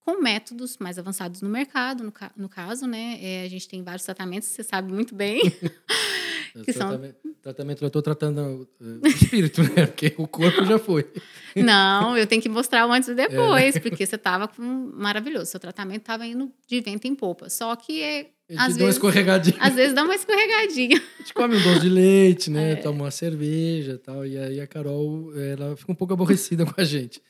Com 0.00 0.22
métodos 0.22 0.78
mais 0.78 0.98
avançados 0.98 1.42
no 1.42 1.48
mercado, 1.50 2.02
no, 2.02 2.10
ca- 2.12 2.32
no 2.36 2.48
caso, 2.48 2.86
né? 2.86 3.18
É, 3.20 3.42
a 3.42 3.48
gente 3.48 3.68
tem 3.68 3.82
vários 3.82 4.04
tratamentos, 4.04 4.48
você 4.48 4.62
sabe 4.62 4.92
muito 4.92 5.14
bem. 5.14 5.40
O 6.54 6.62
que 6.62 6.72
são- 6.72 6.88
tratamento, 6.88 7.16
tratamento 7.42 7.84
eu 7.84 7.90
tô 7.90 8.02
tratando 8.02 8.68
o 8.80 9.06
espírito, 9.06 9.62
né? 9.74 9.86
Porque 9.86 10.14
o 10.18 10.26
corpo 10.26 10.64
já 10.64 10.78
foi. 10.78 11.06
não, 11.56 12.16
eu 12.16 12.26
tenho 12.26 12.40
que 12.42 12.48
mostrar 12.48 12.86
o 12.86 12.92
antes 12.92 13.08
e 13.08 13.14
depois, 13.14 13.76
É. 13.76 13.80
porque 13.80 14.04
você 14.06 14.16
estava 14.16 14.48
com 14.48 14.62
maravilhoso. 14.94 15.46
Seu 15.46 15.60
tratamento 15.60 16.00
estava 16.00 16.26
indo 16.26 16.50
de 16.66 16.80
vento 16.80 17.06
em 17.06 17.14
popa. 17.14 17.48
Só 17.48 17.74
que 17.76 18.02
é, 18.02 18.30
Às 18.50 18.68
uma 18.72 18.78
vezes- 18.78 18.94
escorregadinha. 18.94 19.56
às 19.60 19.74
vezes 19.74 19.94
dá 19.94 20.04
uma 20.04 20.14
escorregadinha. 20.14 20.96
A 21.18 21.22
gente 21.22 21.34
come 21.34 21.56
um 21.56 21.62
doce 21.62 21.80
de 21.80 21.88
leite, 21.88 22.50
né? 22.50 22.72
É. 22.72 22.76
Toma 22.76 23.04
uma 23.04 23.10
cerveja 23.10 23.92
e 23.92 23.98
tal. 23.98 24.26
E 24.26 24.36
aí 24.38 24.60
a 24.60 24.66
Carol, 24.66 25.32
ela 25.36 25.76
fica 25.76 25.92
um 25.92 25.94
pouco 25.94 26.12
aborrecida 26.14 26.64
com 26.66 26.80
a 26.80 26.84
gente. 26.84 27.20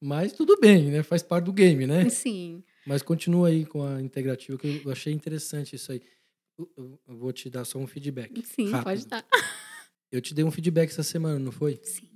Mas 0.00 0.32
tudo 0.32 0.56
bem, 0.60 0.84
né? 0.90 1.02
Faz 1.02 1.22
parte 1.22 1.46
do 1.46 1.52
game, 1.52 1.86
né? 1.86 2.08
Sim. 2.08 2.62
Mas 2.86 3.02
continua 3.02 3.48
aí 3.48 3.66
com 3.66 3.84
a 3.84 4.00
integrativa, 4.00 4.56
que 4.56 4.80
eu 4.84 4.92
achei 4.92 5.12
interessante 5.12 5.74
isso 5.76 5.90
aí. 5.92 6.00
Eu- 6.58 6.98
vou 7.06 7.32
te 7.32 7.48
dar 7.48 7.64
só 7.64 7.78
um 7.78 7.86
feedback. 7.86 8.42
Sim, 8.44 8.70
rápido. 8.70 8.84
pode 8.84 9.00
estar. 9.00 9.24
Eu 10.10 10.20
te 10.22 10.32
dei 10.34 10.44
um 10.44 10.50
feedback 10.50 10.88
essa 10.88 11.02
semana, 11.02 11.38
não 11.38 11.52
foi? 11.52 11.78
Sim. 11.82 12.08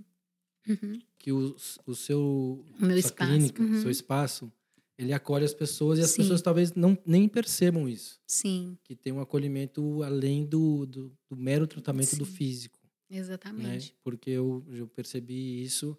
Uhum. 0.67 0.99
Que 1.19 1.31
o, 1.31 1.55
o 1.87 1.95
seu 1.95 2.65
O 2.81 2.87
meu 2.87 2.97
espaço. 2.97 3.31
clínica, 3.33 3.63
Uhum. 3.63 3.81
seu 3.83 3.91
espaço, 3.91 4.53
ele 4.97 5.13
acolhe 5.13 5.45
as 5.45 5.53
pessoas 5.53 5.99
e 5.99 6.03
as 6.03 6.11
Sim. 6.11 6.23
pessoas 6.23 6.41
talvez 6.41 6.73
não 6.73 6.97
nem 7.05 7.29
percebam 7.29 7.87
isso. 7.89 8.19
Sim, 8.27 8.79
Que 8.83 8.97
tem 8.97 9.13
um 9.13 9.21
acolhimento 9.21 10.03
além 10.03 10.47
do, 10.47 10.87
do, 10.87 11.13
do 11.29 11.37
mero 11.37 11.67
tratamento 11.67 12.17
do 12.17 12.25
Sim. 12.25 12.33
físico. 12.33 12.79
Né? 13.11 13.19
exatamente. 13.19 13.95
Porque 14.03 14.31
eu, 14.31 14.65
eu 14.71 14.89
percebi 14.89 15.63
isso. 15.63 15.97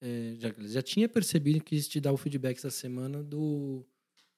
é, 0.00 0.36
já, 0.38 0.54
já 0.68 0.82
tinha 0.82 1.08
percebido 1.08 1.58
que 1.58 1.74
quis 1.74 1.88
te 1.88 1.98
dar 2.00 2.12
o 2.12 2.16
feedback 2.16 2.56
essa 2.58 2.70
semana 2.70 3.20
do 3.22 3.84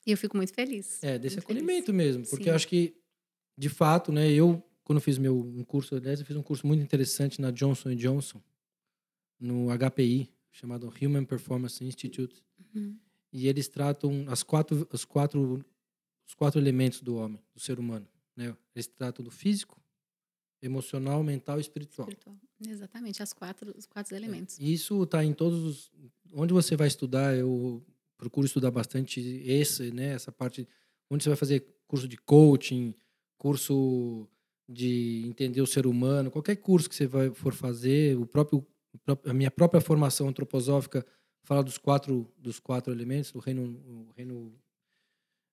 E 0.06 0.10
eu 0.12 0.16
fico 0.16 0.36
muito 0.38 0.54
feliz. 0.54 1.02
é, 1.02 1.18
desse 1.18 1.36
muito 1.36 1.46
feliz. 1.46 1.62
acolhimento 1.62 1.92
mesmo. 1.92 2.24
Porque 2.26 2.44
Sim. 2.44 2.50
eu 2.50 2.56
acho 2.56 2.66
que, 2.66 2.94
de 3.58 3.68
fato, 3.68 4.12
né, 4.12 4.30
eu, 4.30 4.62
quando 4.84 5.00
fiz 5.00 5.18
meu 5.18 5.36
um 5.36 5.64
curso, 5.64 5.96
aliás, 5.96 6.20
eu 6.20 6.26
fiz 6.26 6.36
um 6.36 6.42
curso 6.42 6.64
muito 6.64 6.80
interessante 6.80 7.40
na 7.40 7.50
Johnson 7.50 7.92
Johnson, 7.96 8.40
no 9.38 9.66
HPI, 9.76 10.30
chamado 10.52 10.92
Human 11.02 11.24
Performance 11.24 11.84
Institute. 11.84 12.40
Uhum. 12.72 12.96
E 13.32 13.48
eles 13.48 13.66
tratam 13.66 14.24
as 14.28 14.44
quatro, 14.44 14.88
os 14.92 15.04
quatro, 15.04 15.64
os 16.24 16.34
quatro 16.34 16.60
elementos 16.60 17.00
do 17.00 17.16
homem, 17.16 17.42
do 17.52 17.60
ser 17.60 17.80
humano. 17.80 18.06
Né? 18.36 18.56
Eles 18.76 18.86
tratam 18.86 19.24
do 19.24 19.30
físico, 19.30 19.82
emocional, 20.62 21.24
mental 21.24 21.58
e 21.58 21.60
espiritual. 21.60 22.08
Espiritual. 22.08 22.36
Exatamente, 22.64 23.22
as 23.22 23.32
quatro, 23.32 23.74
os 23.76 23.86
quatro 23.86 24.14
elementos. 24.14 24.56
E 24.60 24.72
Isso 24.72 25.02
está 25.02 25.24
em 25.24 25.32
todos 25.32 25.64
os. 25.64 25.92
Onde 26.32 26.52
você 26.52 26.76
vai 26.76 26.86
estudar, 26.86 27.36
eu 27.36 27.84
procuro 28.16 28.46
estudar 28.46 28.70
bastante 28.70 29.20
esse, 29.44 29.90
né? 29.90 30.14
Essa 30.14 30.30
parte. 30.30 30.66
Onde 31.10 31.24
você 31.24 31.30
vai 31.30 31.36
fazer 31.36 31.66
curso 31.88 32.06
de 32.06 32.16
coaching, 32.16 32.94
curso 33.38 34.28
de 34.68 35.24
entender 35.26 35.62
o 35.62 35.66
ser 35.66 35.86
humano, 35.86 36.30
qualquer 36.30 36.56
curso 36.56 36.88
que 36.88 36.94
você 36.94 37.06
vai, 37.06 37.30
for 37.30 37.54
fazer, 37.54 38.18
o 38.18 38.26
próprio 38.26 38.66
a 39.24 39.32
minha 39.32 39.50
própria 39.50 39.80
formação 39.80 40.28
antroposófica 40.28 41.04
fala 41.42 41.62
dos 41.62 41.78
quatro, 41.78 42.30
dos 42.36 42.58
quatro 42.58 42.92
elementos, 42.92 43.32
do 43.32 43.38
reino, 43.38 43.80
o 43.86 44.12
reino 44.16 44.52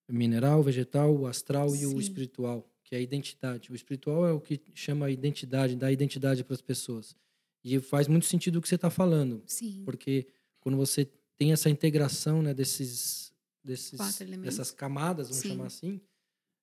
mineral, 0.10 0.62
vegetal, 0.62 1.16
o 1.16 1.28
astral 1.28 1.70
Sim. 1.70 1.84
e 1.84 1.86
o 1.86 2.00
espiritual, 2.00 2.70
que 2.84 2.96
é 2.96 2.98
a 2.98 3.02
identidade. 3.02 3.72
O 3.72 3.76
espiritual 3.76 4.28
é 4.28 4.32
o 4.32 4.40
que 4.40 4.62
chama 4.74 5.06
a 5.06 5.12
identidade, 5.12 5.76
dá 5.76 5.92
identidade 5.92 6.44
para 6.44 6.54
as 6.54 6.62
pessoas. 6.62 7.16
E 7.64 7.80
faz 7.80 8.08
muito 8.08 8.26
sentido 8.26 8.58
o 8.58 8.62
que 8.62 8.68
você 8.68 8.76
está 8.76 8.90
falando. 8.90 9.42
Sim. 9.48 9.82
Porque 9.86 10.28
quando 10.60 10.78
você 10.78 11.10
tem 11.38 11.52
essa 11.52 11.70
integração 11.70 12.42
né, 12.42 12.54
desses, 12.54 13.34
desses 13.64 14.00
dessas 14.42 14.72
camadas, 14.72 15.30
vamos 15.30 15.42
Sim. 15.42 15.50
chamar 15.50 15.68
assim, 15.68 16.02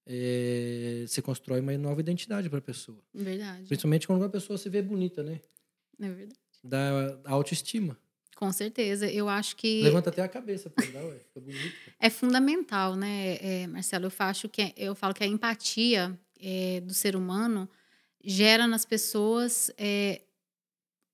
é, 0.07 1.05
você 1.07 1.23
constrói 1.23 1.61
uma 1.61 1.77
nova 1.79 2.01
identidade 2.01 2.49
para 2.49 2.59
a 2.59 2.63
pessoa. 2.63 2.99
Verdade. 3.15 3.67
Principalmente 3.67 4.07
quando 4.07 4.21
uma 4.21 4.29
pessoa 4.29 4.59
se 4.59 4.69
vê 4.69 4.83
bonita, 4.83 5.23
né? 5.23 5.41
É 6.01 6.09
verdade. 6.09 6.39
Da 6.65 7.19
autoestima. 7.25 7.97
Com 8.37 8.51
certeza. 8.53 9.09
Eu 9.11 9.29
acho 9.29 9.55
que. 9.57 9.83
Levanta 9.83 10.11
até 10.11 10.23
a 10.23 10.29
cabeça, 10.29 10.73
dá, 10.93 11.05
ué, 11.05 11.19
fica 11.19 11.41
bonito. 11.41 11.75
É 12.01 12.11
fundamental, 12.11 12.97
né, 12.97 13.37
é, 13.41 13.67
Marcelo? 13.67 14.07
Eu, 14.07 14.13
acho 14.19 14.49
que 14.49 14.63
é, 14.63 14.75
eu 14.77 14.95
falo 14.95 15.15
que 15.15 15.23
a 15.23 15.27
empatia 15.27 16.19
é, 16.41 16.81
do 16.81 16.93
ser 16.93 17.15
humano 17.15 17.69
gera 18.25 18.67
nas 18.67 18.85
pessoas 18.85 19.71
é, 19.77 20.23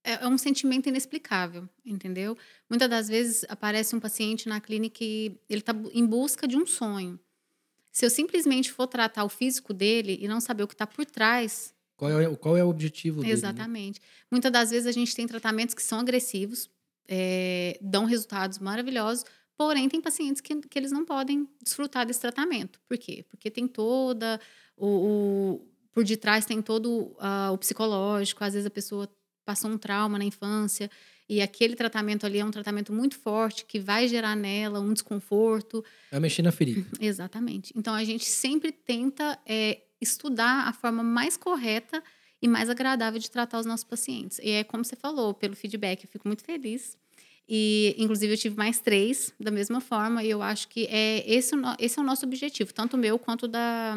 é, 0.05 0.25
é 0.25 0.27
um 0.27 0.39
sentimento 0.39 0.89
inexplicável, 0.89 1.69
entendeu? 1.85 2.37
Muitas 2.69 2.89
das 2.89 3.09
vezes 3.09 3.45
aparece 3.49 3.95
um 3.95 4.01
paciente 4.01 4.49
na 4.49 4.59
clínica 4.59 5.05
e 5.05 5.39
ele 5.51 5.61
está 5.61 5.75
em 5.93 6.07
busca 6.07 6.49
de 6.49 6.57
um 6.57 6.67
sonho. 6.67 7.21
Se 7.99 8.07
eu 8.07 8.11
simplesmente 8.11 8.71
for 8.71 8.87
tratar 8.87 9.25
o 9.25 9.29
físico 9.29 9.75
dele 9.75 10.17
e 10.21 10.29
não 10.29 10.41
saber 10.41 10.63
o 10.63 10.69
que 10.69 10.75
está 10.75 10.87
por 10.87 11.05
trás. 11.05 11.75
Qual 11.97 12.21
é, 12.21 12.37
qual 12.37 12.57
é 12.57 12.63
o 12.63 12.69
objetivo 12.69 13.23
dele? 13.23 13.33
Né? 13.33 13.33
Exatamente. 13.33 14.01
Né? 14.01 14.07
Muitas 14.31 14.53
das 14.53 14.71
vezes 14.71 14.87
a 14.87 14.93
gente 14.93 15.13
tem 15.17 15.27
tratamentos 15.27 15.75
que 15.75 15.83
são 15.83 15.99
agressivos, 15.99 16.71
é, 17.09 17.77
dão 17.83 18.05
resultados 18.05 18.61
maravilhosos, 18.61 19.25
porém 19.57 19.89
tem 19.89 20.01
pacientes 20.01 20.41
que, 20.41 20.55
que 20.61 20.79
eles 20.79 20.93
não 20.93 21.05
podem 21.05 21.49
desfrutar 21.61 22.07
desse 22.07 22.21
tratamento. 22.21 22.79
Por 22.87 22.97
quê? 22.97 23.25
Porque 23.29 23.51
tem 23.51 23.67
toda 23.67 24.41
o, 24.77 24.87
o 24.87 25.69
por 25.93 26.05
detrás 26.05 26.47
tem 26.47 26.63
todo 26.63 27.17
uh, 27.17 27.53
o 27.53 27.59
psicológico, 27.59 28.45
às 28.45 28.55
vezes 28.55 28.69
a 28.69 28.71
pessoa 28.71 29.11
passou 29.45 29.69
um 29.73 29.77
trauma 29.77 30.19
na 30.19 30.25
infância 30.25 30.89
e 31.29 31.43
aquele 31.43 31.77
tratamento 31.77 32.25
ali 32.25 32.39
é 32.39 32.45
um 32.45 32.51
tratamento 32.51 32.93
muito 32.93 33.19
forte 33.19 33.65
que 33.67 33.79
vai 33.79 34.09
gerar 34.09 34.35
nela 34.35 34.81
um 34.81 34.93
desconforto. 34.93 35.85
Vai 36.11 36.21
mexer 36.21 36.43
na 36.43 36.51
ferida. 36.51 36.87
Exatamente. 36.99 37.73
Então 37.77 37.93
a 37.95 38.03
gente 38.03 38.25
sempre 38.25 38.73
tenta 38.73 39.39
é, 39.45 39.83
estudar 40.01 40.69
a 40.69 40.73
forma 40.73 41.03
mais 41.03 41.37
correta 41.37 42.03
e 42.41 42.49
mais 42.49 42.71
agradável 42.71 43.21
de 43.21 43.31
tratar 43.31 43.59
os 43.59 43.67
nossos 43.67 43.85
pacientes. 43.85 44.39
E 44.39 44.51
é 44.51 44.65
como 44.65 44.85
você 44.85 44.97
falou, 44.97 45.35
pelo 45.35 45.55
feedback, 45.55 46.05
eu 46.05 46.09
fico 46.09 46.27
muito 46.27 46.45
feliz. 46.45 46.97
E, 47.49 47.95
inclusive, 47.99 48.33
eu 48.33 48.39
tive 48.39 48.57
mais 48.57 48.79
três 48.79 49.33
da 49.41 49.51
mesma 49.51 49.81
forma, 49.81 50.23
e 50.23 50.31
eu 50.31 50.43
acho 50.43 50.69
que 50.69 50.87
é 50.87 51.25
esse, 51.27 51.55
esse 51.79 51.99
é 51.99 52.03
o 52.03 52.05
nosso 52.05 52.27
objetivo, 52.27 52.75
tanto 52.75 52.95
o 52.95 52.99
meu 52.99 53.19
quanto 53.19 53.49
da, 53.49 53.97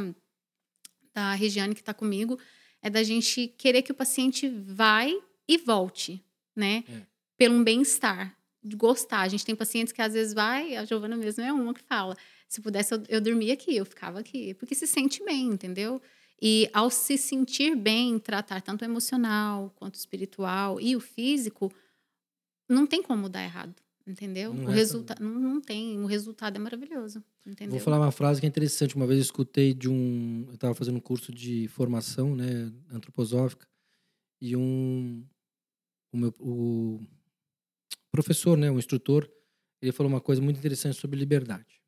da 1.13 1.33
Regiane, 1.33 1.75
que 1.75 1.81
está 1.81 1.93
comigo, 1.93 2.39
é 2.81 2.89
da 2.89 3.03
gente 3.03 3.47
querer 3.57 3.81
que 3.81 3.91
o 3.91 3.95
paciente 3.95 4.47
vai 4.47 5.13
e 5.47 5.57
volte, 5.57 6.23
né? 6.55 6.85
É. 6.87 7.10
Pelo 7.41 7.55
um 7.55 7.63
bem-estar, 7.63 8.37
de 8.63 8.75
gostar. 8.75 9.21
A 9.21 9.27
gente 9.27 9.43
tem 9.43 9.55
pacientes 9.55 9.91
que 9.91 9.99
às 9.99 10.13
vezes 10.13 10.31
vai, 10.31 10.75
a 10.75 10.85
Giovana 10.85 11.17
mesmo 11.17 11.43
é 11.43 11.51
uma 11.51 11.73
que 11.73 11.81
fala, 11.81 12.15
se 12.47 12.61
pudesse 12.61 12.93
eu, 12.93 13.01
eu 13.09 13.19
dormia 13.19 13.55
aqui, 13.55 13.75
eu 13.75 13.83
ficava 13.83 14.19
aqui, 14.19 14.53
porque 14.53 14.75
se 14.75 14.85
sente 14.85 15.25
bem, 15.25 15.47
entendeu? 15.47 15.99
E 16.39 16.69
ao 16.71 16.91
se 16.91 17.17
sentir 17.17 17.75
bem, 17.75 18.19
tratar 18.19 18.61
tanto 18.61 18.83
o 18.83 18.85
emocional 18.85 19.73
quanto 19.75 19.95
o 19.95 19.97
espiritual 19.97 20.79
e 20.79 20.95
o 20.95 20.99
físico, 20.99 21.73
não 22.69 22.85
tem 22.85 23.01
como 23.01 23.27
dar 23.27 23.43
errado, 23.43 23.73
entendeu? 24.05 24.53
Não 24.53 24.65
o 24.65 24.71
é 24.71 24.75
resultado 24.75 25.23
não, 25.23 25.39
não 25.39 25.59
tem, 25.59 25.99
o 25.99 26.05
resultado 26.05 26.57
é 26.57 26.59
maravilhoso, 26.59 27.23
entendeu? 27.43 27.71
Vou 27.71 27.79
falar 27.79 27.97
uma 27.97 28.11
frase 28.11 28.39
que 28.39 28.45
é 28.45 28.49
interessante. 28.49 28.95
Uma 28.95 29.07
vez 29.07 29.17
eu 29.17 29.23
escutei 29.23 29.73
de 29.73 29.89
um, 29.89 30.45
eu 30.47 30.53
estava 30.53 30.75
fazendo 30.75 30.97
um 30.97 31.01
curso 31.01 31.31
de 31.31 31.67
formação, 31.69 32.35
né, 32.35 32.71
antroposófica, 32.91 33.67
e 34.39 34.55
um 34.55 35.25
o 36.13 36.17
meu 36.17 36.33
o 36.39 36.99
professor, 38.11 38.57
né, 38.57 38.69
o 38.69 38.77
instrutor, 38.77 39.29
ele 39.81 39.91
falou 39.91 40.11
uma 40.11 40.21
coisa 40.21 40.41
muito 40.41 40.57
interessante 40.57 40.99
sobre 40.99 41.17
liberdade. 41.19 41.81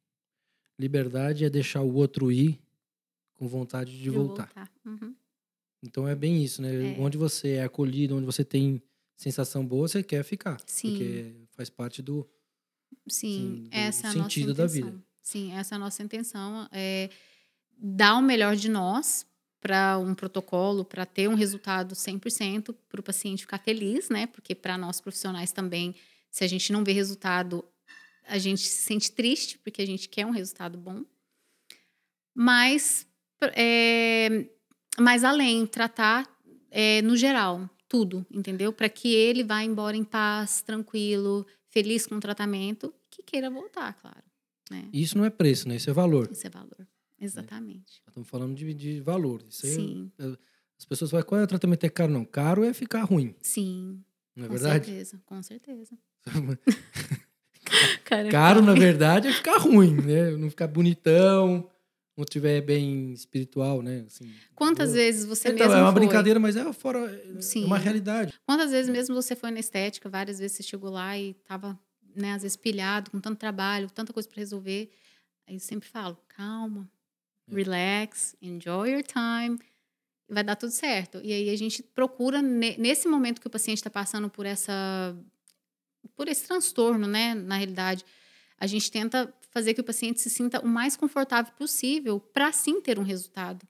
Liberdade 0.80 1.46
é 1.46 1.50
deixar 1.50 1.82
o 1.82 1.94
outro 1.94 2.32
ir 2.32 2.60
com 3.34 3.48
vontade 3.48 3.92
de, 3.92 4.02
de 4.02 4.10
voltar. 4.10 4.52
voltar. 4.56 4.72
Uhum. 4.86 5.16
Então 5.84 6.08
é 6.08 6.16
bem 6.16 6.44
isso, 6.44 6.62
né? 6.62 6.94
É. 6.94 7.00
Onde 7.00 7.18
você 7.18 7.54
é 7.54 7.64
acolhido, 7.64 8.16
onde 8.16 8.26
você 8.26 8.44
tem 8.44 8.82
sensação 9.16 9.66
boa, 9.66 9.88
você 9.88 10.02
quer 10.02 10.24
ficar. 10.24 10.58
Sim. 10.66 10.92
Porque 10.92 11.36
faz 11.52 11.70
parte 11.70 12.02
do, 12.02 12.28
Sim, 13.08 13.36
assim, 13.36 13.64
do 13.64 13.76
essa 13.76 14.08
é 14.08 14.10
a 14.10 14.14
sentido 14.14 14.48
nossa 14.50 14.62
da 14.62 14.68
vida. 14.68 15.04
Sim, 15.22 15.52
essa 15.54 15.76
é 15.76 15.78
a 15.78 15.80
nossa 15.80 16.02
intenção. 16.02 16.68
É 16.72 17.10
dar 17.78 18.16
o 18.16 18.22
melhor 18.22 18.56
de 18.56 18.70
nós 18.70 19.26
para 19.60 19.98
um 19.98 20.14
protocolo, 20.14 20.84
para 20.84 21.06
ter 21.06 21.30
um 21.30 21.36
resultado 21.36 21.96
100%, 21.96 22.76
para 22.90 23.00
o 23.00 23.04
paciente 23.04 23.42
ficar 23.42 23.60
feliz, 23.60 24.10
né? 24.10 24.28
Porque 24.28 24.54
para 24.54 24.78
nós 24.78 25.00
profissionais 25.00 25.52
também, 25.52 25.96
se 26.34 26.44
a 26.44 26.48
gente 26.48 26.74
não 26.74 26.84
vê 26.84 26.94
resultado, 26.94 27.64
a 28.28 28.40
gente 28.40 28.62
se 28.62 28.82
sente 28.82 29.12
triste, 29.12 29.60
porque 29.60 29.84
a 29.84 29.86
gente 29.86 30.10
quer 30.10 30.26
um 30.26 30.32
resultado 30.32 30.80
bom. 30.80 31.06
Mas, 32.34 33.06
é, 33.56 34.48
mais 35.00 35.24
além, 35.24 35.68
tratar 35.68 36.28
é, 36.72 37.04
no 37.04 37.16
geral, 37.16 37.70
tudo, 37.88 38.26
entendeu? 38.32 38.74
Para 38.74 38.90
que 38.90 39.14
ele 39.14 39.44
vá 39.44 39.62
embora 39.64 39.96
em 39.96 40.04
paz, 40.04 40.64
tranquilo, 40.64 41.46
feliz 41.70 42.08
com 42.08 42.16
o 42.16 42.20
tratamento, 42.20 42.92
que 43.12 43.22
queira 43.22 43.52
voltar, 43.52 43.94
claro. 44.02 44.24
Né? 44.72 44.90
Isso 44.92 45.16
não 45.16 45.26
é 45.26 45.30
preço, 45.30 45.70
né? 45.70 45.76
Isso 45.76 45.92
é 45.92 45.94
valor. 45.94 46.32
Isso 46.32 46.48
é 46.48 46.50
valor. 46.50 46.88
Exatamente. 47.22 48.02
Estamos 48.08 48.28
falando 48.28 48.56
de, 48.56 48.74
de 48.74 49.00
valor. 49.02 49.44
Isso 49.48 49.68
Sim. 49.68 50.12
É, 50.18 50.36
as 50.80 50.86
pessoas 50.86 51.12
falam, 51.12 51.28
qual 51.28 51.40
é 51.40 51.44
o 51.44 51.48
tratamento? 51.48 51.84
É 51.84 51.90
caro? 51.90 52.12
Não, 52.12 52.26
caro 52.26 52.64
é 52.64 52.74
ficar 52.74 53.04
ruim. 53.04 53.36
Sim. 53.40 54.04
Não 54.36 54.46
é 54.46 54.48
com 54.48 54.54
verdade? 54.56 54.80
Com 54.80 54.86
certeza, 54.86 55.22
com 55.24 55.44
certeza. 55.44 55.98
caro, 58.32 58.62
na 58.62 58.74
verdade, 58.74 59.28
é 59.28 59.34
ficar 59.34 59.58
ruim, 59.58 59.96
né? 59.96 60.32
Não 60.32 60.50
ficar 60.50 60.68
bonitão, 60.68 61.70
não 62.16 62.26
tiver 62.26 62.62
bem 62.62 63.12
espiritual, 63.14 63.82
né? 63.82 64.06
Assim, 64.08 64.32
Quantas 64.56 64.94
vezes 64.94 65.26
você 65.26 65.50
então, 65.50 65.68
mesmo 65.68 65.80
É 65.80 65.84
uma 65.84 65.92
foi? 65.92 66.02
brincadeira, 66.02 66.40
mas 66.40 66.56
é 66.56 66.74
fora 66.74 67.00
é 67.00 67.42
Sim. 67.42 67.66
uma 67.66 67.78
realidade. 67.78 68.34
Quantas 68.46 68.72
vezes 68.72 68.92
mesmo 68.92 69.16
você 69.16 69.36
foi 69.36 69.52
na 69.52 69.60
estética, 69.60 70.10
várias 70.10 70.40
vezes 70.40 70.58
você 70.58 70.64
chegou 70.64 70.92
lá 70.92 71.18
e 71.18 71.34
tava, 71.46 71.78
né, 72.16 72.34
às 72.34 72.44
vezes 72.44 72.56
pilhado, 72.56 73.12
com 73.12 73.20
tanto 73.20 73.40
trabalho, 73.40 73.90
tanta 73.90 74.14
coisa 74.14 74.30
para 74.30 74.40
resolver. 74.40 74.92
Aí 75.48 75.56
eu 75.56 75.60
sempre 75.60 75.90
falo, 75.90 76.18
calma, 76.28 76.88
relax, 77.50 78.36
enjoy 78.42 78.92
your 78.92 79.04
time, 79.04 79.60
vai 80.30 80.44
dar 80.44 80.56
tudo 80.56 80.72
certo. 80.72 81.20
E 81.24 81.34
aí 81.34 81.50
a 81.50 81.58
gente 81.58 81.84
procura, 81.84 82.42
nesse 82.42 83.08
momento 83.08 83.42
que 83.42 83.48
o 83.48 83.50
paciente 83.50 83.78
está 83.78 83.90
passando 83.90 84.30
por 84.30 84.46
essa 84.46 85.16
por 86.16 86.28
esse 86.28 86.48
transtorno, 86.48 87.08
né, 87.08 87.34
na 87.34 87.58
realidade, 87.58 88.06
a 88.60 88.68
gente 88.68 88.92
tenta 88.92 89.34
fazer 89.52 89.74
que 89.74 89.82
o 89.82 89.84
paciente 89.84 90.22
se 90.22 90.30
sinta 90.30 90.60
o 90.60 90.68
mais 90.68 90.96
confortável 90.98 91.54
possível 91.54 92.20
para 92.20 92.52
sim 92.52 92.82
ter 92.82 92.98
um 92.98 93.04
resultado. 93.04 93.68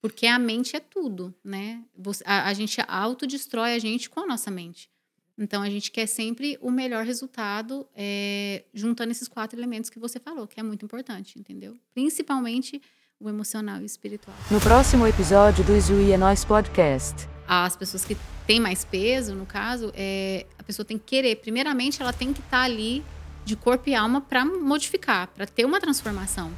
Porque 0.00 0.26
a 0.26 0.38
mente 0.38 0.76
é 0.76 0.80
tudo, 0.80 1.34
né? 1.42 1.82
A, 2.26 2.48
a 2.48 2.52
gente 2.52 2.78
autodestrói 2.86 3.74
a 3.74 3.78
gente 3.78 4.10
com 4.10 4.20
a 4.20 4.26
nossa 4.26 4.50
mente. 4.50 4.90
Então, 5.36 5.62
a 5.62 5.70
gente 5.70 5.90
quer 5.90 6.06
sempre 6.06 6.56
o 6.60 6.70
melhor 6.70 7.04
resultado 7.04 7.88
é, 7.96 8.64
juntando 8.72 9.10
esses 9.10 9.26
quatro 9.26 9.58
elementos 9.58 9.90
que 9.90 9.98
você 9.98 10.20
falou, 10.20 10.46
que 10.46 10.60
é 10.60 10.62
muito 10.62 10.84
importante, 10.84 11.38
entendeu? 11.38 11.76
Principalmente 11.92 12.80
o 13.18 13.28
emocional 13.28 13.80
e 13.80 13.82
o 13.82 13.86
espiritual. 13.86 14.36
No 14.50 14.60
próximo 14.60 15.06
episódio 15.06 15.64
do 15.64 15.74
Isui 15.74 16.12
é 16.12 16.18
Nós 16.18 16.44
Podcast. 16.44 17.26
As 17.48 17.76
pessoas 17.76 18.04
que 18.04 18.16
têm 18.46 18.60
mais 18.60 18.84
peso, 18.84 19.34
no 19.34 19.46
caso, 19.46 19.90
é, 19.94 20.46
a 20.64 20.66
pessoa 20.66 20.84
tem 20.84 20.96
que 20.96 21.04
querer. 21.04 21.36
Primeiramente, 21.36 22.00
ela 22.00 22.12
tem 22.12 22.32
que 22.32 22.40
estar 22.40 22.58
tá 22.58 22.64
ali 22.64 23.04
de 23.44 23.54
corpo 23.54 23.88
e 23.90 23.94
alma 23.94 24.22
para 24.22 24.44
modificar, 24.44 25.28
para 25.28 25.46
ter 25.46 25.66
uma 25.66 25.78
transformação. 25.78 26.50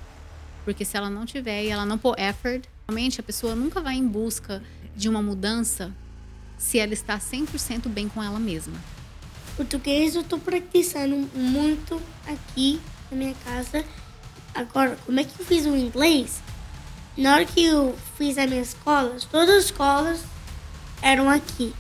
Porque 0.64 0.84
se 0.84 0.96
ela 0.96 1.10
não 1.10 1.26
tiver 1.26 1.64
e 1.64 1.68
ela 1.68 1.84
não 1.84 1.98
pôr 1.98 2.14
effort, 2.18 2.64
realmente 2.88 3.20
a 3.20 3.22
pessoa 3.22 3.56
nunca 3.56 3.80
vai 3.80 3.96
em 3.96 4.06
busca 4.06 4.62
de 4.94 5.08
uma 5.08 5.20
mudança 5.20 5.92
se 6.56 6.78
ela 6.78 6.92
está 6.92 7.18
100% 7.18 7.88
bem 7.88 8.08
com 8.08 8.22
ela 8.22 8.38
mesma. 8.38 8.74
Português 9.56 10.14
eu 10.14 10.20
estou 10.20 10.38
praticando 10.38 11.28
muito 11.34 12.00
aqui 12.26 12.80
na 13.10 13.16
minha 13.16 13.34
casa. 13.44 13.84
Agora, 14.54 14.96
como 15.04 15.18
é 15.18 15.24
que 15.24 15.40
eu 15.40 15.44
fiz 15.44 15.66
o 15.66 15.74
inglês? 15.76 16.40
Na 17.16 17.34
hora 17.34 17.44
que 17.44 17.64
eu 17.64 17.96
fiz 18.16 18.38
as 18.38 18.48
minhas 18.48 18.68
escolas, 18.68 19.24
todas 19.24 19.56
as 19.56 19.64
escolas 19.64 20.20
eram 21.02 21.28
aqui. 21.28 21.74